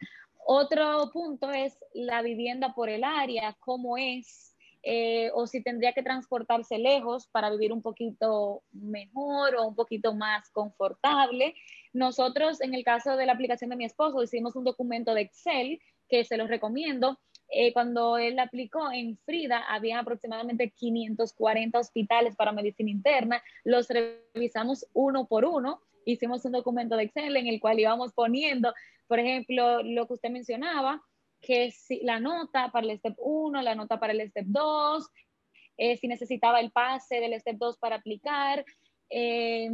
[0.46, 4.49] Otro punto es la vivienda por el área, cómo es,
[4.82, 10.14] eh, o si tendría que transportarse lejos para vivir un poquito mejor o un poquito
[10.14, 11.54] más confortable.
[11.92, 15.80] Nosotros, en el caso de la aplicación de mi esposo, hicimos un documento de Excel
[16.08, 17.18] que se los recomiendo.
[17.48, 23.42] Eh, cuando él aplicó en Frida, había aproximadamente 540 hospitales para medicina interna.
[23.64, 25.80] Los revisamos uno por uno.
[26.04, 28.72] Hicimos un documento de Excel en el cual íbamos poniendo,
[29.08, 31.02] por ejemplo, lo que usted mencionaba,
[31.40, 35.08] que si la nota para el step 1, la nota para el step 2,
[35.76, 38.64] eh, si necesitaba el pase del step 2 para aplicar,
[39.12, 39.68] eh,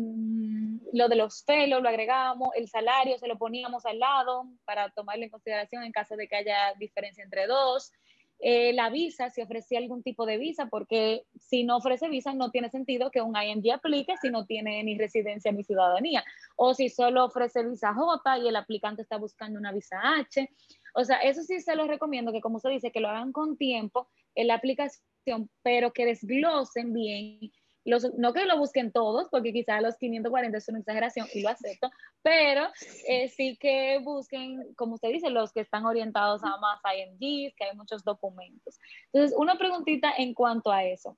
[0.94, 5.24] lo de los pelos lo agregábamos, el salario se lo poníamos al lado para tomarlo
[5.24, 7.92] en consideración en caso de que haya diferencia entre dos.
[8.38, 12.50] Eh, la visa, si ofrecía algún tipo de visa, porque si no ofrece visa no
[12.50, 16.22] tiene sentido que un ING aplique si no tiene ni residencia ni ciudadanía,
[16.56, 20.50] o si solo ofrece visa J y el aplicante está buscando una visa H.
[20.96, 23.56] O sea, eso sí se lo recomiendo que como se dice, que lo hagan con
[23.56, 27.52] tiempo en la aplicación, pero que desglosen bien
[28.16, 31.90] no que lo busquen todos, porque quizás los 540 es una exageración y lo acepto,
[32.22, 32.68] pero
[33.06, 37.64] eh, sí que busquen, como usted dice, los que están orientados a más IMGs, que
[37.64, 38.78] hay muchos documentos.
[39.12, 41.16] Entonces, una preguntita en cuanto a eso.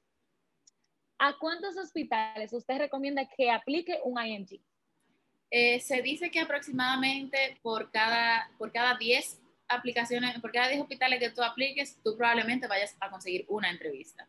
[1.18, 4.60] ¿A cuántos hospitales usted recomienda que aplique un IMG?
[5.50, 11.20] Eh, se dice que aproximadamente por cada, por cada 10 aplicaciones, por cada 10 hospitales
[11.20, 14.26] que tú apliques, tú probablemente vayas a conseguir una entrevista.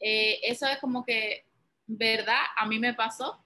[0.00, 1.44] Eh, eso es como que
[1.86, 3.44] verdad, a mí me pasó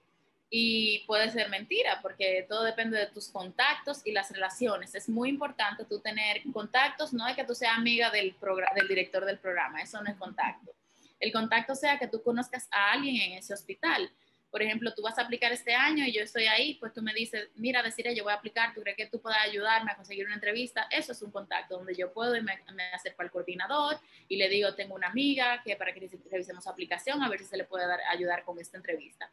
[0.49, 4.93] y puede ser mentira porque todo depende de tus contactos y las relaciones.
[4.93, 8.35] Es muy importante tú tener contactos, no es que tú seas amiga del,
[8.75, 10.71] del director del programa, eso no es contacto.
[11.19, 14.11] El contacto sea que tú conozcas a alguien en ese hospital
[14.55, 17.13] por ejemplo, tú vas a aplicar este año y yo estoy ahí, pues tú me
[17.13, 20.25] dices, mira, decir, yo voy a aplicar, ¿tú crees que tú puedas ayudarme a conseguir
[20.25, 20.87] una entrevista?
[20.89, 22.53] Eso es un contacto donde yo puedo y me,
[22.93, 27.27] acerco al coordinador y le digo, tengo una amiga que para que revisemos aplicación, a
[27.27, 29.29] ver si se le puede dar, ayudar con esta entrevista.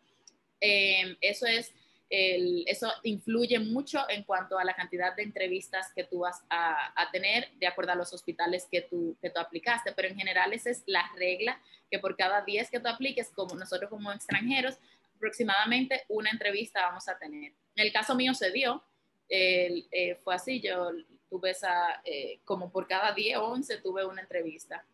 [0.58, 1.72] Em, eso es...
[2.11, 7.11] eso influye mucho en cuanto a la cantidad de entrevistas que tú vas a, a,
[7.12, 10.70] tener de acuerdo a los hospitales que tú, que tú aplicaste, pero en general esa
[10.70, 14.78] es la regla, que por cada 10 que tú apliques, como nosotros como extranjeros,
[15.22, 17.52] aproximadamente una entrevista vamos a tener.
[17.76, 18.82] En el caso mío se dio,
[19.28, 20.90] eh, fue así, yo
[21.30, 24.85] tuve esa, eh, como por cada 10 o 11 tuve una entrevista.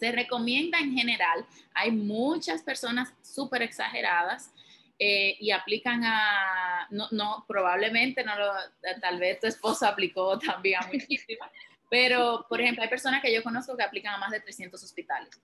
[0.00, 4.52] Se recomienda en general, hay muchas personas súper exageradas
[4.98, 8.50] eh, y aplican a, no, no, probablemente, no lo,
[9.02, 11.50] tal vez tu esposo aplicó también a muchísimas,
[11.90, 15.38] pero por ejemplo hay personas que yo conozco que aplican a más de 300 hospitales.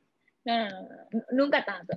[0.44, 0.80] No, no,
[1.11, 1.96] no, nunca tanto.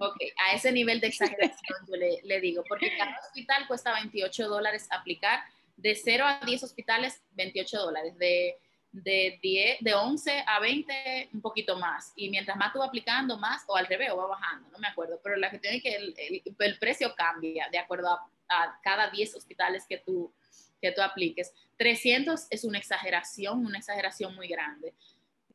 [0.00, 4.48] Ok, a ese nivel de exageración yo le, le, digo, porque cada hospital cuesta 28
[4.48, 5.40] dólares aplicar,
[5.76, 8.56] de 0 a 10 hospitales, 28 dólares, de,
[8.90, 13.38] de, 10, de 11 a 20, un poquito más, y mientras más tú vas aplicando,
[13.38, 15.94] más, o al revés, o va bajando, no me acuerdo, pero la que tiene que
[15.94, 20.32] el, el, precio cambia de acuerdo a, a, cada 10 hospitales que tú,
[20.80, 21.52] que tú apliques.
[21.76, 24.94] 300 es una exageración, una exageración muy grande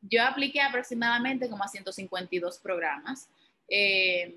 [0.02, 3.28] yo apliqué aproximadamente como a 152 programas.
[3.68, 4.34] Eh,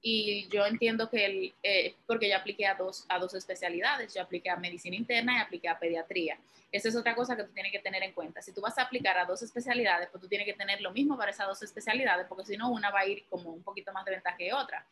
[0.00, 4.22] y yo entiendo que, el, eh, porque yo apliqué a dos, a dos especialidades, yo
[4.22, 6.38] apliqué a medicina interna y apliqué a pediatría.
[6.70, 8.40] Esa es otra cosa que tú tienes que tener en cuenta.
[8.42, 11.16] Si tú vas a aplicar a dos especialidades, pues tú tienes que tener lo mismo
[11.16, 14.04] para esas dos especialidades, porque si no, una va a ir como un poquito más
[14.04, 14.86] de ventaja que otra.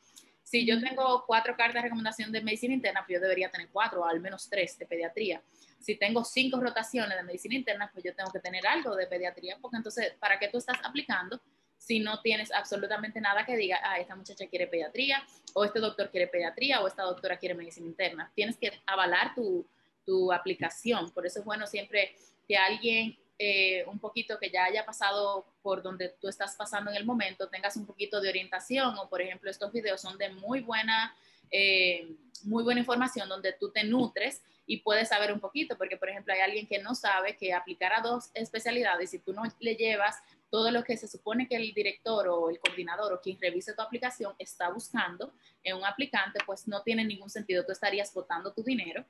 [0.47, 4.03] Si yo tengo cuatro cartas de recomendación de medicina interna, pues yo debería tener cuatro
[4.03, 5.43] o al menos tres de pediatría
[5.87, 9.57] si tengo cinco rotaciones de medicina interna, pues yo tengo que tener algo de pediatría,
[9.61, 11.41] porque entonces, ¿para qué tú estás aplicando
[11.79, 16.11] si no tienes absolutamente nada que diga, ah, esta muchacha quiere pediatría, o este doctor
[16.11, 18.33] quiere pediatría, o esta doctora quiere medicina interna?
[18.35, 19.65] Tienes que avalar tu,
[20.05, 21.11] tu aplicación.
[21.11, 22.17] Por eso es bueno siempre
[22.49, 26.97] que alguien eh, un poquito que ya haya pasado por donde tú estás pasando en
[26.97, 30.61] el momento, tengas un poquito de orientación, o por ejemplo, estos videos son de muy
[30.61, 31.15] buena,
[31.51, 32.09] eh,
[32.45, 36.33] muy buena información donde tú te nutres y puedes saber un poquito, porque por ejemplo
[36.33, 40.17] hay alguien que no sabe que aplicar a dos especialidades, si tú no le llevas
[40.51, 43.83] todo lo que se supone que el director o el coordinador o quien revise tu
[43.83, 47.65] aplicación está buscando en un aplicante, pues no tiene ningún sentido.
[47.67, 49.05] Tú estarías botando tu dinero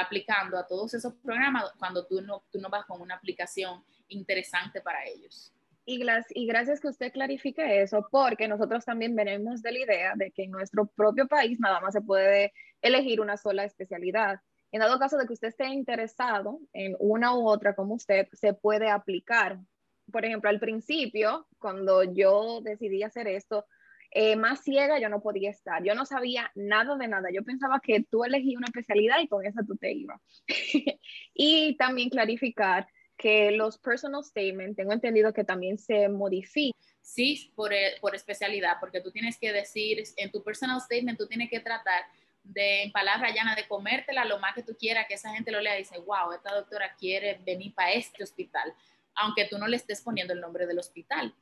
[0.00, 4.80] aplicando a todos esos programas cuando tú no, tú no vas con una aplicación interesante
[4.80, 5.52] para ellos.
[5.86, 10.44] Y, gracias que usted clarifique eso, porque nosotros también venimos de la idea de que
[10.44, 14.40] en nuestro propio país nada más se puede elegir una sola especialidad.
[14.70, 18.54] En dado caso de que usted esté interesado en una u otra como usted, se
[18.54, 19.58] puede aplicar.
[20.12, 23.66] Por ejemplo, al principio, cuando yo decidí hacer esto,
[24.10, 25.84] eh, más ciega yo no podía estar.
[25.84, 27.28] Yo no sabía nada de nada.
[27.32, 30.20] Yo pensaba que tú elegías una especialidad y con esa tú te ibas.
[31.34, 36.80] y también clarificar que los personal statements, tengo entendido que también se modifican.
[37.02, 41.26] Sí, por, eh, por especialidad, porque tú tienes que decir, en tu personal statement, tú
[41.26, 42.04] tienes que tratar
[42.42, 45.60] de, en palabras llanas, de comértela lo más que tú quieras, que esa gente lo
[45.60, 48.72] lea y dice, wow, esta doctora quiere venir para este hospital,
[49.14, 51.34] aunque tú no le estés poniendo el nombre del hospital.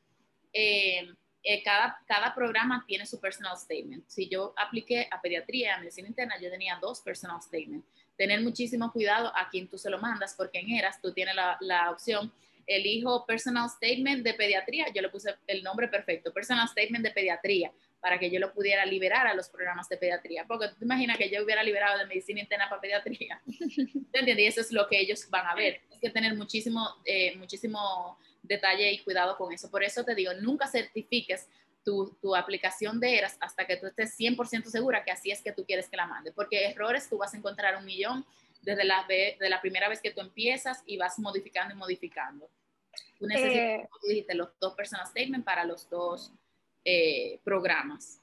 [0.52, 1.08] Eh,
[1.42, 4.04] eh, cada, cada programa tiene su personal statement.
[4.08, 7.86] Si yo apliqué a pediatría, a medicina interna, yo tenía dos personal statements.
[8.16, 11.56] Tener muchísimo cuidado a quien tú se lo mandas, porque en ERAS tú tienes la,
[11.60, 12.32] la opción,
[12.66, 17.72] elijo personal statement de pediatría, yo le puse el nombre perfecto, personal statement de pediatría,
[18.00, 20.44] para que yo lo pudiera liberar a los programas de pediatría.
[20.46, 23.40] Porque tú te imaginas que yo hubiera liberado de medicina interna para pediatría.
[23.46, 24.38] ¿Te entiendes?
[24.38, 25.80] Y eso es lo que ellos van a ver.
[25.90, 29.70] Hay que tener muchísimo, eh, muchísimo detalle y cuidado con eso.
[29.70, 31.48] Por eso te digo, nunca certifiques
[31.84, 35.52] tu, tu, aplicación de ERAS hasta que tú estés 100% segura que así es que
[35.52, 38.26] tú quieres que la mande, porque errores tú vas a encontrar un millón
[38.62, 42.50] desde la, de la primera vez que tú empiezas y vas modificando y modificando.
[43.18, 46.32] Tú necesitas, eh, tú dijiste, los dos personal statements para los dos
[46.84, 48.20] eh, programas.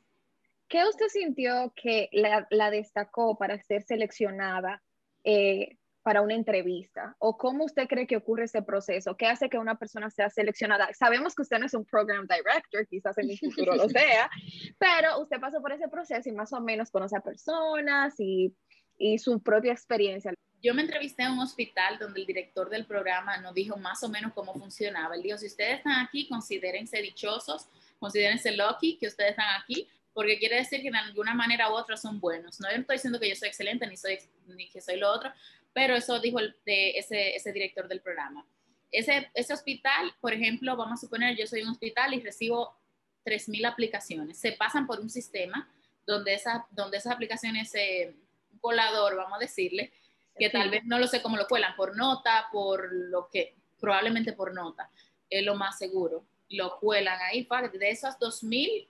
[0.67, 4.81] ¿Qué usted sintió que la, la destacó para ser seleccionada
[5.23, 7.15] eh, para una entrevista?
[7.17, 9.17] ¿O cómo usted cree que ocurre ese proceso?
[9.17, 10.93] ¿Qué hace que una persona sea seleccionada?
[10.93, 14.29] Sabemos que usted no es un program director, quizás en el futuro lo sea,
[14.77, 18.55] pero usted pasó por ese proceso y más o menos conoce a personas y,
[18.99, 20.31] y su propia experiencia.
[20.61, 24.09] Yo me entrevisté en un hospital donde el director del programa nos dijo más o
[24.09, 25.15] menos cómo funcionaba.
[25.15, 30.37] Él dijo, si ustedes están aquí, considérense dichosos, considérense lucky que ustedes están aquí, porque
[30.37, 32.59] quiere decir que de alguna manera u otra son buenos.
[32.59, 35.31] No estoy diciendo que yo soy excelente ni, soy, ni que soy lo otro,
[35.75, 38.47] pero eso dijo el, de ese, ese director del programa.
[38.93, 42.77] Ese, ese hospital, por ejemplo, vamos a suponer, yo soy un hospital y recibo
[43.25, 44.37] 3.000 aplicaciones.
[44.37, 45.69] Se pasan por un sistema
[46.07, 48.15] donde, esa, donde esas aplicaciones, eh,
[48.53, 49.91] un colador, vamos a decirle,
[50.39, 54.31] que tal vez no lo sé cómo lo cuelan, por nota, por lo que, probablemente
[54.31, 54.89] por nota,
[55.29, 56.23] es lo más seguro.
[56.47, 58.87] Lo cuelan ahí, de esos 2.000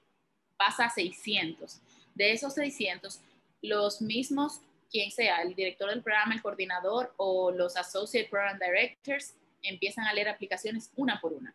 [0.55, 1.81] pasa a 600.
[2.13, 3.21] De esos 600,
[3.63, 9.35] los mismos quien sea, el director del programa, el coordinador o los Associate Program Directors,
[9.61, 11.53] empiezan a leer aplicaciones una por una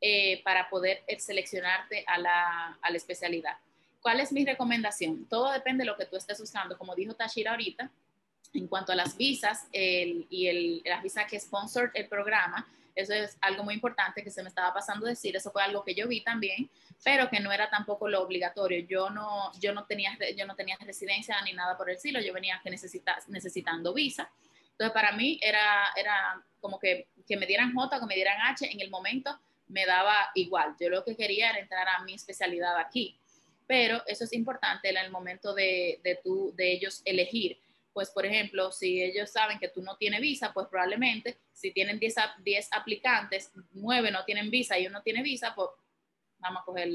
[0.00, 3.56] eh, para poder seleccionarte a la, a la, especialidad.
[4.00, 5.26] ¿Cuál es mi recomendación?
[5.26, 6.78] Todo depende de lo que tú estés buscando.
[6.78, 7.90] Como dijo Tashira ahorita,
[8.54, 13.36] en cuanto a las visas y el, las visas que sponsor el programa, eso es
[13.40, 16.22] algo muy importante que se me estaba pasando decir, eso fue algo que yo vi
[16.22, 16.68] también,
[17.02, 18.80] pero que no era tampoco lo obligatorio.
[18.86, 22.32] Yo no, yo no, tenía, yo no tenía residencia ni nada por el estilo, yo
[22.32, 24.30] venía que necesita, necesitando visa.
[24.72, 28.40] Entonces, para mí era, era como que, que me dieran J o que me dieran
[28.42, 30.74] H en el momento, me daba igual.
[30.80, 33.18] Yo lo que quería era entrar a mi especialidad aquí.
[33.66, 37.58] Pero eso es importante en el momento de, de, tu, de ellos elegir
[37.92, 41.98] pues por ejemplo, si ellos saben que tú no tienes visa, pues probablemente si tienen
[41.98, 45.68] 10, 10 aplicantes, 9 no tienen visa y uno tiene visa, pues
[46.40, 46.88] vamos a coger,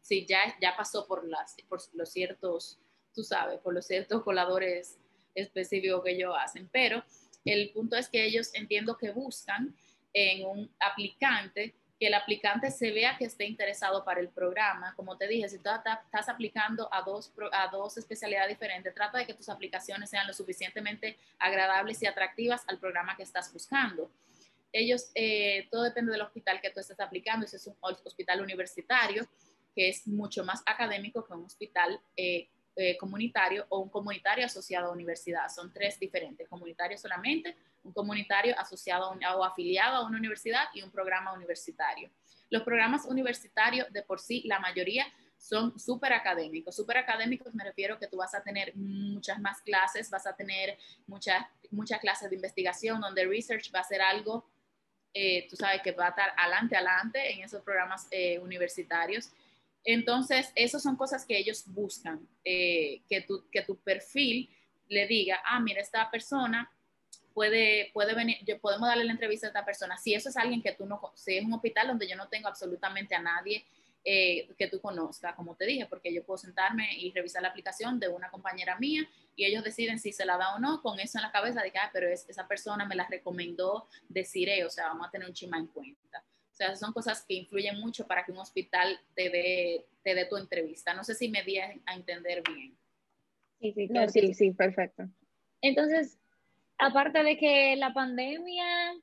[0.00, 2.78] si ya, ya pasó por, las, por los ciertos,
[3.14, 4.98] tú sabes, por los ciertos coladores
[5.34, 6.68] específicos que ellos hacen.
[6.72, 7.04] Pero
[7.44, 9.74] el punto es que ellos entiendo que buscan
[10.12, 14.94] en un aplicante que el aplicante se vea que esté interesado para el programa.
[14.96, 19.26] Como te dije, si tú estás aplicando a dos, a dos especialidades diferentes, trata de
[19.26, 24.10] que tus aplicaciones sean lo suficientemente agradables y atractivas al programa que estás buscando.
[24.72, 27.46] Ellos, eh, todo depende del hospital que tú estés aplicando.
[27.46, 29.26] Ese es un hospital universitario,
[29.74, 34.88] que es mucho más académico que un hospital eh, eh, comunitario o un comunitario asociado
[34.88, 35.48] a universidad.
[35.48, 40.90] Son tres diferentes, comunitario solamente, un comunitario asociado o afiliado a una universidad y un
[40.90, 42.10] programa universitario.
[42.48, 45.06] Los programas universitarios de por sí, la mayoría
[45.36, 46.76] son súper académicos.
[46.76, 50.78] Súper académicos me refiero que tú vas a tener muchas más clases, vas a tener
[51.06, 54.48] muchas muchas clases de investigación donde research va a ser algo,
[55.14, 59.30] eh, tú sabes, que va a estar adelante, adelante en esos programas eh, universitarios.
[59.84, 64.50] Entonces, esas son cosas que ellos buscan, eh, que, tu, que tu perfil
[64.88, 66.70] le diga, ah, mira, esta persona
[67.32, 69.96] puede, puede venir, yo, podemos darle la entrevista a esta persona.
[69.96, 72.48] Si eso es alguien que tú no, si es un hospital donde yo no tengo
[72.48, 73.64] absolutamente a nadie
[74.04, 77.98] eh, que tú conozcas, como te dije, porque yo puedo sentarme y revisar la aplicación
[77.98, 81.18] de una compañera mía y ellos deciden si se la da o no, con eso
[81.18, 84.70] en la cabeza de que, ah, pero es, esa persona me la recomendó deciré, o
[84.70, 86.24] sea, vamos a tener un chima en cuenta
[86.60, 90.36] sea, son cosas que influyen mucho para que un hospital te dé, te dé tu
[90.36, 90.92] entrevista.
[90.94, 92.76] No sé si me di a, entender bien.
[93.60, 95.08] Sí, sí, sí, sí, perfecto.
[95.62, 96.18] Entonces,
[96.78, 98.94] aparte de que la pandemia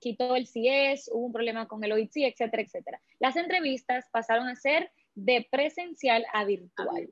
[0.00, 3.00] quitó el CIES, hubo un problema con el OIT, etcétera, etcétera.
[3.18, 7.10] Las entrevistas pasaron a ser de presencial a virtual.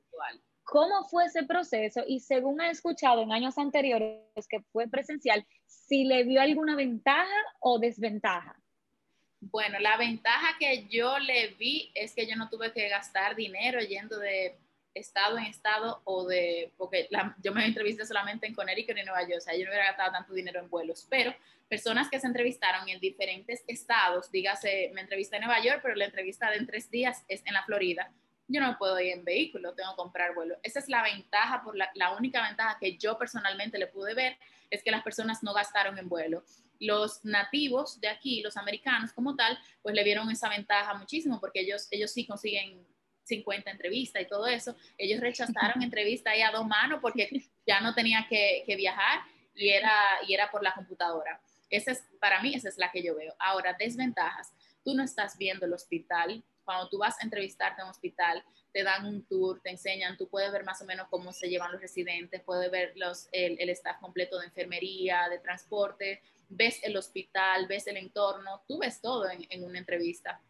[0.63, 2.03] ¿Cómo fue ese proceso?
[2.07, 7.35] Y según he escuchado en años anteriores que fue presencial, si le vio alguna ventaja
[7.59, 8.55] o desventaja.
[9.41, 13.81] Bueno, la ventaja que yo le vi es que yo no tuve que gastar dinero
[13.81, 14.55] yendo de
[14.93, 17.09] estado en estado o de, porque
[17.43, 20.11] yo me entrevisté solamente en Connecticut y Nueva York, o sea, yo no hubiera gastado
[20.11, 21.35] tanto dinero en vuelos, pero
[21.67, 26.05] personas que se entrevistaron en diferentes estados, dígase, me entrevisté en Nueva York, pero la
[26.05, 28.11] entrevista de en tres días es en la Florida,
[28.53, 30.55] yo no puedo ir en vehículo, tengo que comprar vuelo.
[30.63, 34.37] Esa es la ventaja, por la, la única ventaja que yo personalmente le pude ver
[34.69, 36.43] es que las personas no gastaron en vuelo
[36.79, 41.61] los nativos de aquí, los americanos como tal, pues le vieron esa ventaja muchísimo porque
[41.61, 42.85] ellos, ellos sí consiguen
[43.23, 44.75] 50 entrevistas y todo eso.
[44.97, 47.29] Ellos rechazaron entrevista ahí a dos manos porque
[47.65, 49.21] ya no tenía que, viajar
[49.55, 49.91] y era,
[50.27, 51.41] y era por la computadora.
[51.69, 53.33] Esa es, para mí, esa es la que yo veo.
[53.39, 54.53] Ahora, desventajas.
[54.83, 56.43] Tú no estás viendo el hospital.
[56.63, 60.27] Cuando tú vas a entrevistarte en un hospital, te dan un tour, te enseñan, tú
[60.27, 63.69] puedes ver más o menos cómo se llevan los residentes, puedes ver los, el, el
[63.69, 69.29] staff completo de enfermería, de transporte, ves el hospital, ves el entorno, tú ves todo
[69.29, 70.41] en, en una entrevista.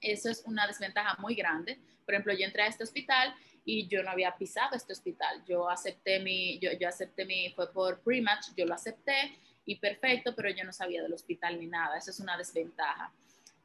[0.00, 1.78] Eso es una desventaja muy grande.
[2.04, 3.34] Por ejemplo, yo entré a este hospital
[3.64, 5.44] y yo no había pisado este hospital.
[5.46, 10.34] Yo acepté mi, yo, yo acepté mi, fue por pre-match, yo lo acepté y perfecto,
[10.34, 11.98] pero yo no sabía del hospital ni nada.
[11.98, 13.12] Eso es una desventaja.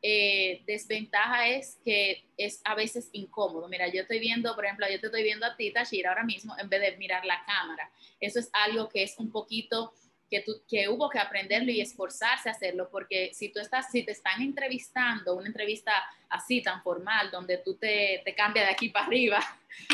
[0.08, 3.68] Eh, desventaja es que es a veces incómodo.
[3.68, 6.54] Mira, yo estoy viendo, por ejemplo, yo te estoy viendo a ti, Tashira, ahora mismo,
[6.60, 7.90] en vez de mirar la cámara.
[8.20, 9.96] Eso es algo que es un poquito
[10.30, 14.12] que, que hubo que aprenderlo y esforzarse a hacerlo, porque si tú estás, si te
[14.12, 15.92] están entrevistando, una entrevista
[16.30, 19.40] así tan formal, donde tú te, te cambias de aquí para arriba,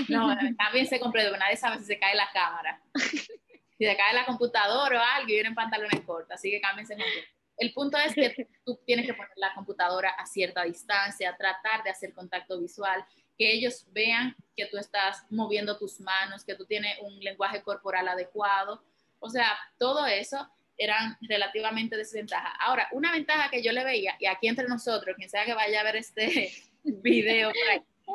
[0.09, 2.81] no, también se comprende, nadie sabe si se cae la cámara,
[3.77, 6.97] si se cae la computadora o algo y vienen pantalones cortos, así que cámbiense.
[7.61, 11.91] El punto es que tú tienes que poner la computadora a cierta distancia, tratar de
[11.91, 13.05] hacer contacto visual,
[13.37, 18.07] que ellos vean que tú estás moviendo tus manos, que tú tienes un lenguaje corporal
[18.07, 18.83] adecuado,
[19.19, 22.51] o sea, todo eso eran relativamente desventaja.
[22.59, 25.81] Ahora, una ventaja que yo le veía, y aquí entre nosotros, quien sea que vaya
[25.81, 26.51] a ver este
[26.83, 27.51] video,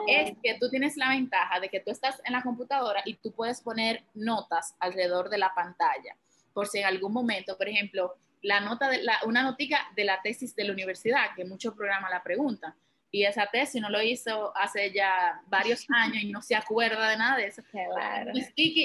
[0.08, 3.30] es que tú tienes la ventaja de que tú estás en la computadora y tú
[3.30, 6.16] puedes poner notas alrededor de la pantalla,
[6.52, 8.16] por si en algún momento, por ejemplo,
[8.46, 12.12] la nota de la, una notica de la tesis de la universidad, que muchos programas
[12.12, 12.74] la preguntan,
[13.10, 17.16] y esa tesis no lo hizo hace ya varios años y no se acuerda de
[17.16, 17.62] nada de eso.
[17.70, 18.32] Claro.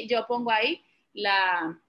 [0.07, 0.83] yo pongo ahí
[1.13, 1.79] la,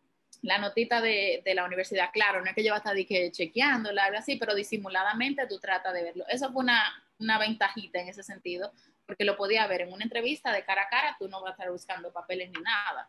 [0.42, 3.30] la notita de, de, la universidad, claro, no es que yo va a estar que
[3.32, 6.26] chequeándola, algo así, pero disimuladamente tú tratas de verlo.
[6.28, 6.82] Eso fue una,
[7.20, 8.70] una ventajita en ese sentido,
[9.06, 11.52] porque lo podía ver en una entrevista de cara a cara, tú no vas a
[11.52, 13.08] estar buscando papeles ni nada.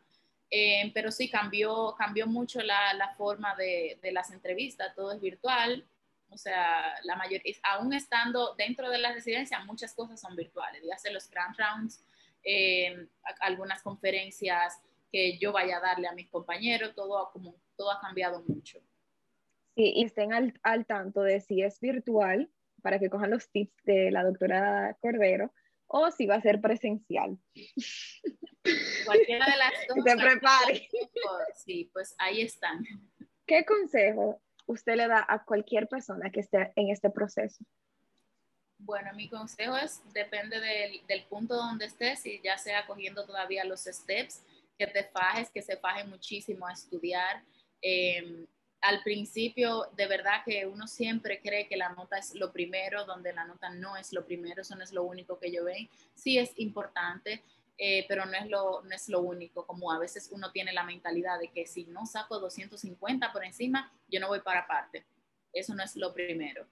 [0.49, 5.19] Eh, pero sí cambió, cambió mucho la, la forma de, de, las entrevistas, todo es
[5.19, 5.83] virtual,
[6.29, 11.11] o sea, la mayoría, aún estando dentro de la residencia, muchas cosas son virtuales, dígase
[11.11, 12.03] los grand rounds,
[12.43, 13.07] eh,
[13.39, 14.81] algunas conferencias,
[15.11, 18.79] que yo vaya a darle a mis compañeros, todo, como, todo ha cambiado mucho.
[19.75, 22.49] Sí, y estén al, al tanto de si es virtual,
[22.81, 25.53] para que cojan los tips de la doctora Cordero,
[25.87, 27.37] o si va a ser presencial.
[29.05, 30.03] Cualquiera de las dos.
[30.05, 30.89] Se prepare.
[31.55, 32.83] Sí, pues ahí están.
[33.45, 37.63] ¿Qué consejo usted le da a cualquier persona que esté en este proceso?
[38.79, 43.63] Bueno, mi consejo es, depende del, del punto donde estés, y ya sea cogiendo todavía
[43.63, 44.43] los steps,
[44.77, 47.43] que te fajes, que se faje muchísimo a estudiar.
[47.81, 48.45] Em,
[48.81, 53.31] al principio, de verdad que uno siempre cree que la nota es lo primero, donde
[53.31, 55.87] la nota no es lo primero, eso no es lo único que yo veo.
[56.13, 57.41] Sí es importante,
[57.77, 60.83] eh, pero no es, lo, no es lo único, como a veces uno tiene la
[60.83, 65.03] mentalidad de que si no saco 250 por encima, yo no voy para parte.
[65.51, 66.65] Eso no es lo primero.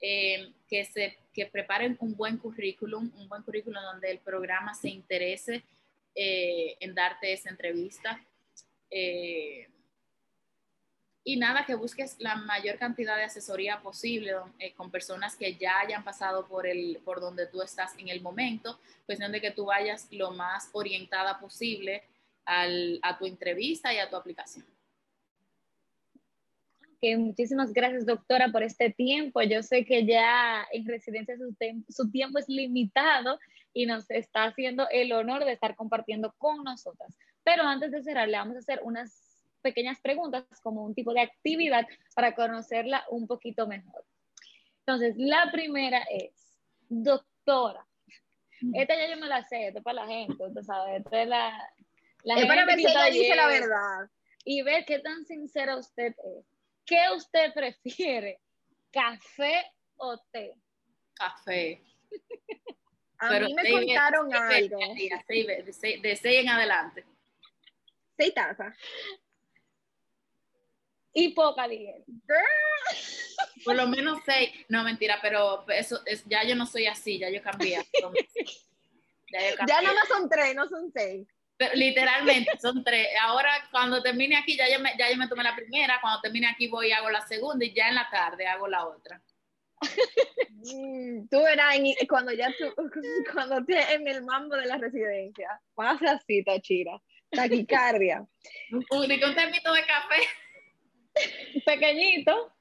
[0.00, 4.90] Em, que, se, que preparen un buen currículum, un buen currículum donde el programa se
[4.90, 5.64] interese
[6.14, 8.24] eh, en darte esa entrevista.
[8.90, 9.68] Eh,
[11.28, 15.78] y nada, que busques la mayor cantidad de asesoría posible eh, con personas que ya
[15.80, 19.66] hayan pasado por, el, por donde tú estás en el momento, cuestión de que tú
[19.66, 22.02] vayas lo más orientada posible
[22.46, 24.64] a tu entrevista y a tu aplicación.
[26.96, 29.42] Okay, muchísimas gracias, doctora, por este tiempo.
[29.42, 31.54] Yo sé que ya en residencia su,
[31.90, 33.38] su tiempo es limitado
[33.74, 37.18] y nos está haciendo el honor de estar compartiendo con nosotras.
[37.44, 39.27] Pero antes de cerrar, le vamos a hacer unas
[39.68, 44.04] pequeñas preguntas como un tipo de actividad para conocerla un poquito mejor.
[44.80, 46.58] Entonces, la primera es,
[46.88, 47.86] doctora,
[48.74, 51.28] esta ya yo me la sé, esto es para la gente, usted sabe, esto es
[51.28, 51.70] la...
[52.24, 54.10] la es para ver si ella dice la verdad.
[54.44, 56.46] Y ver qué tan sincera usted es.
[56.86, 58.40] ¿Qué usted prefiere?
[58.90, 60.54] ¿Café o té?
[61.14, 61.82] Café.
[63.18, 64.78] A mí me contaron algo.
[64.78, 67.04] de, seis, de seis en adelante.
[68.16, 68.74] Seis tazas.
[71.12, 72.04] Y poca, dije.
[73.64, 74.50] Por lo menos seis.
[74.68, 77.84] No, mentira, pero eso es, ya yo no soy así, ya yo cambié.
[79.30, 81.28] Ya, no más son tres, no son seis.
[81.74, 83.08] literalmente, son tres.
[83.20, 86.00] Ahora, cuando termine aquí, ya yo, me, ya yo me tomé la primera.
[86.00, 87.62] Cuando termine aquí, voy y hago la segunda.
[87.62, 89.22] Y ya en la tarde hago la otra.
[90.48, 91.76] Mm, tú verás
[92.08, 92.74] cuando ya tú,
[93.32, 96.98] cuando estés en el mambo de la residencia, pasa así, Tachira,
[97.30, 98.26] taquicardia.
[98.70, 100.22] Un, un, un termito de café.
[101.66, 102.52] Pequeñito.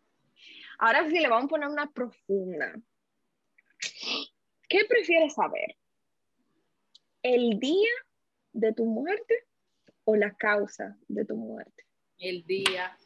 [0.79, 2.73] Ahora sí le vamos a poner una profunda.
[4.69, 5.75] ¿Qué prefieres saber?
[7.23, 7.89] ¿El día
[8.53, 9.45] de tu muerte
[10.03, 11.85] o la causa de tu muerte?
[12.19, 12.97] El día.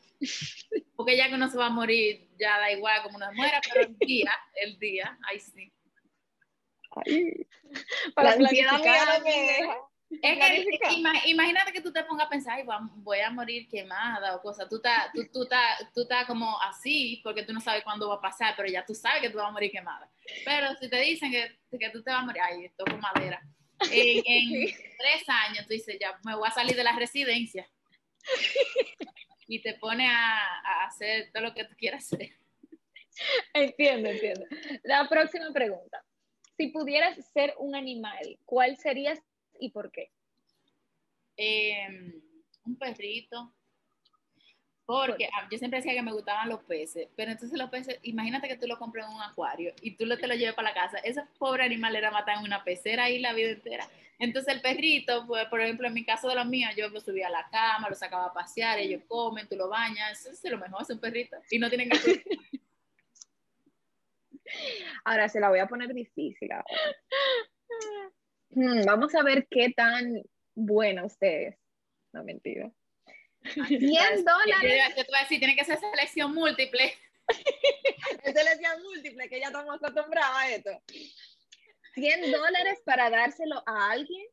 [0.96, 3.88] Porque ya que uno se va a morir, ya da igual como uno muera, pero
[3.88, 5.74] el día, el día, ahí sí.
[8.14, 9.78] Para la ansiedad me
[10.22, 14.42] es que, imagínate que tú te pongas a pensar, Ay, voy a morir quemada o
[14.42, 14.68] cosas.
[14.68, 15.48] Tú estás tú, tú,
[15.94, 19.22] tú como así porque tú no sabes cuándo va a pasar, pero ya tú sabes
[19.22, 20.10] que tú vas a morir quemada.
[20.46, 23.42] Pero si te dicen que, que tú te vas a morir, ay, esto con madera.
[23.92, 27.68] En, en tres años tú dices, ya me voy a salir de la residencia.
[29.48, 32.30] Y te pone a, a hacer todo lo que tú quieras hacer.
[33.54, 34.46] Entiendo, entiendo.
[34.84, 36.04] La próxima pregunta.
[36.58, 39.20] Si pudieras ser un animal, ¿cuál serías
[39.62, 40.12] y por qué?
[41.38, 42.22] Em,
[42.66, 43.54] un perrito.
[44.86, 48.58] Porque yo siempre decía que me gustaban los peces, pero entonces los peces, imagínate que
[48.58, 50.98] tú lo compras en un acuario y tú lo te lo lleves para la casa.
[50.98, 53.88] Ese pobre animal era matar en una pecera ahí la vida entera.
[54.20, 57.28] Entonces el perrito, pues, por ejemplo, en mi caso de los míos, yo lo subía
[57.28, 60.58] a la cama, lo sacaba a pasear, ellos comen, tú lo bañas, eso es lo
[60.58, 61.38] mejor, es un perrito.
[61.50, 61.96] Y no tienen que...
[65.06, 66.50] ahora se la voy a poner difícil.
[68.54, 70.22] Hmm, vamos a ver qué tan
[70.56, 71.58] bueno ustedes.
[72.12, 72.72] No, mentira.
[73.44, 74.94] 100 dólares.
[74.98, 76.94] Yo te voy a decir, tiene que ser selección múltiple.
[78.24, 80.70] es selección múltiple, que ya estamos acostumbrados a esto.
[81.96, 84.28] 100 dólares para dárselo a alguien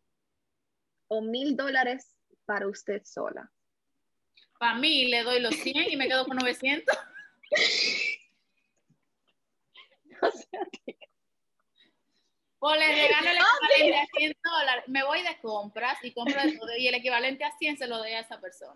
[1.09, 3.51] o mil dólares para usted sola.
[4.59, 6.95] Para mí le doy los 100 y me quedo con 900.
[10.23, 10.99] no sé,
[12.61, 13.37] o le regalo el
[13.93, 14.85] equivalente a 100 dólares.
[14.89, 17.99] Me voy de compras y compro de todo y el equivalente a 100 se lo
[17.99, 18.75] doy a esa persona.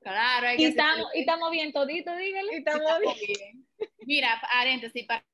[0.00, 2.54] Claro, hay que y, estamos, y estamos bien toditos, dígale.
[2.54, 3.66] Y estamos, bien.
[4.06, 5.24] Mira, paréntesis, para,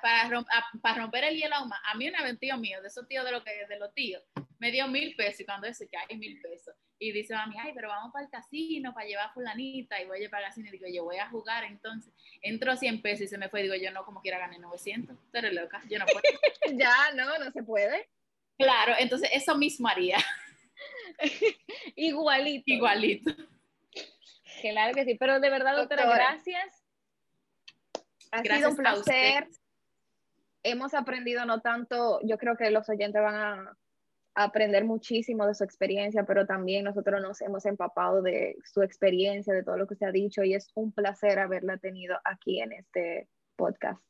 [0.00, 0.44] para,
[0.80, 3.42] para, romper el hielo a mí una vez tío mío, de esos tíos de, lo
[3.44, 4.22] que, de los tíos,
[4.58, 6.74] me dio mil pesos y cuando dice que hay mil pesos.
[7.02, 10.06] Y dice a mí, ay, pero vamos para el casino para llevar a fulanita y
[10.06, 12.14] voy a llevar al casino y digo, yo voy a jugar entonces.
[12.40, 15.50] Entró 100 pesos y se me fue, digo, yo no, como quiera gané 900, pero
[15.50, 16.22] loca, yo no puedo.
[16.78, 18.08] ya, no, no se puede.
[18.56, 20.18] Claro, entonces eso mismo haría.
[21.96, 22.62] Igualito.
[22.66, 23.32] Igualito.
[24.60, 26.84] Claro que sí, pero de verdad, doctora, gracias.
[28.30, 29.48] Ha sido un placer.
[30.62, 33.76] Hemos aprendido no tanto, yo creo que los oyentes van a
[34.34, 39.62] aprender muchísimo de su experiencia, pero también nosotros nos hemos empapado de su experiencia, de
[39.62, 43.28] todo lo que se ha dicho y es un placer haberla tenido aquí en este
[43.56, 44.02] podcast.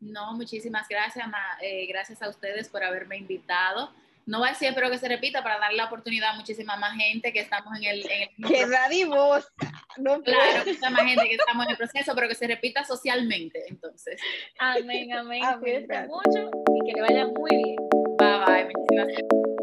[0.00, 1.26] No, muchísimas gracias,
[1.62, 3.90] eh, gracias a ustedes por haberme invitado.
[4.26, 6.96] No va a decir, espero que se repita para darle la oportunidad a muchísima más
[6.96, 8.10] gente que estamos en el...
[8.10, 9.52] En el que dadivos.
[9.96, 13.64] No claro, mucha más gente que estamos en el proceso, pero que se repita socialmente,
[13.68, 14.20] entonces.
[14.58, 15.44] Amén, amén.
[15.44, 17.99] amén Cuídense mucho y que le vaya muy bien.
[18.30, 18.62] Bye bye.
[18.90, 19.59] Bettina.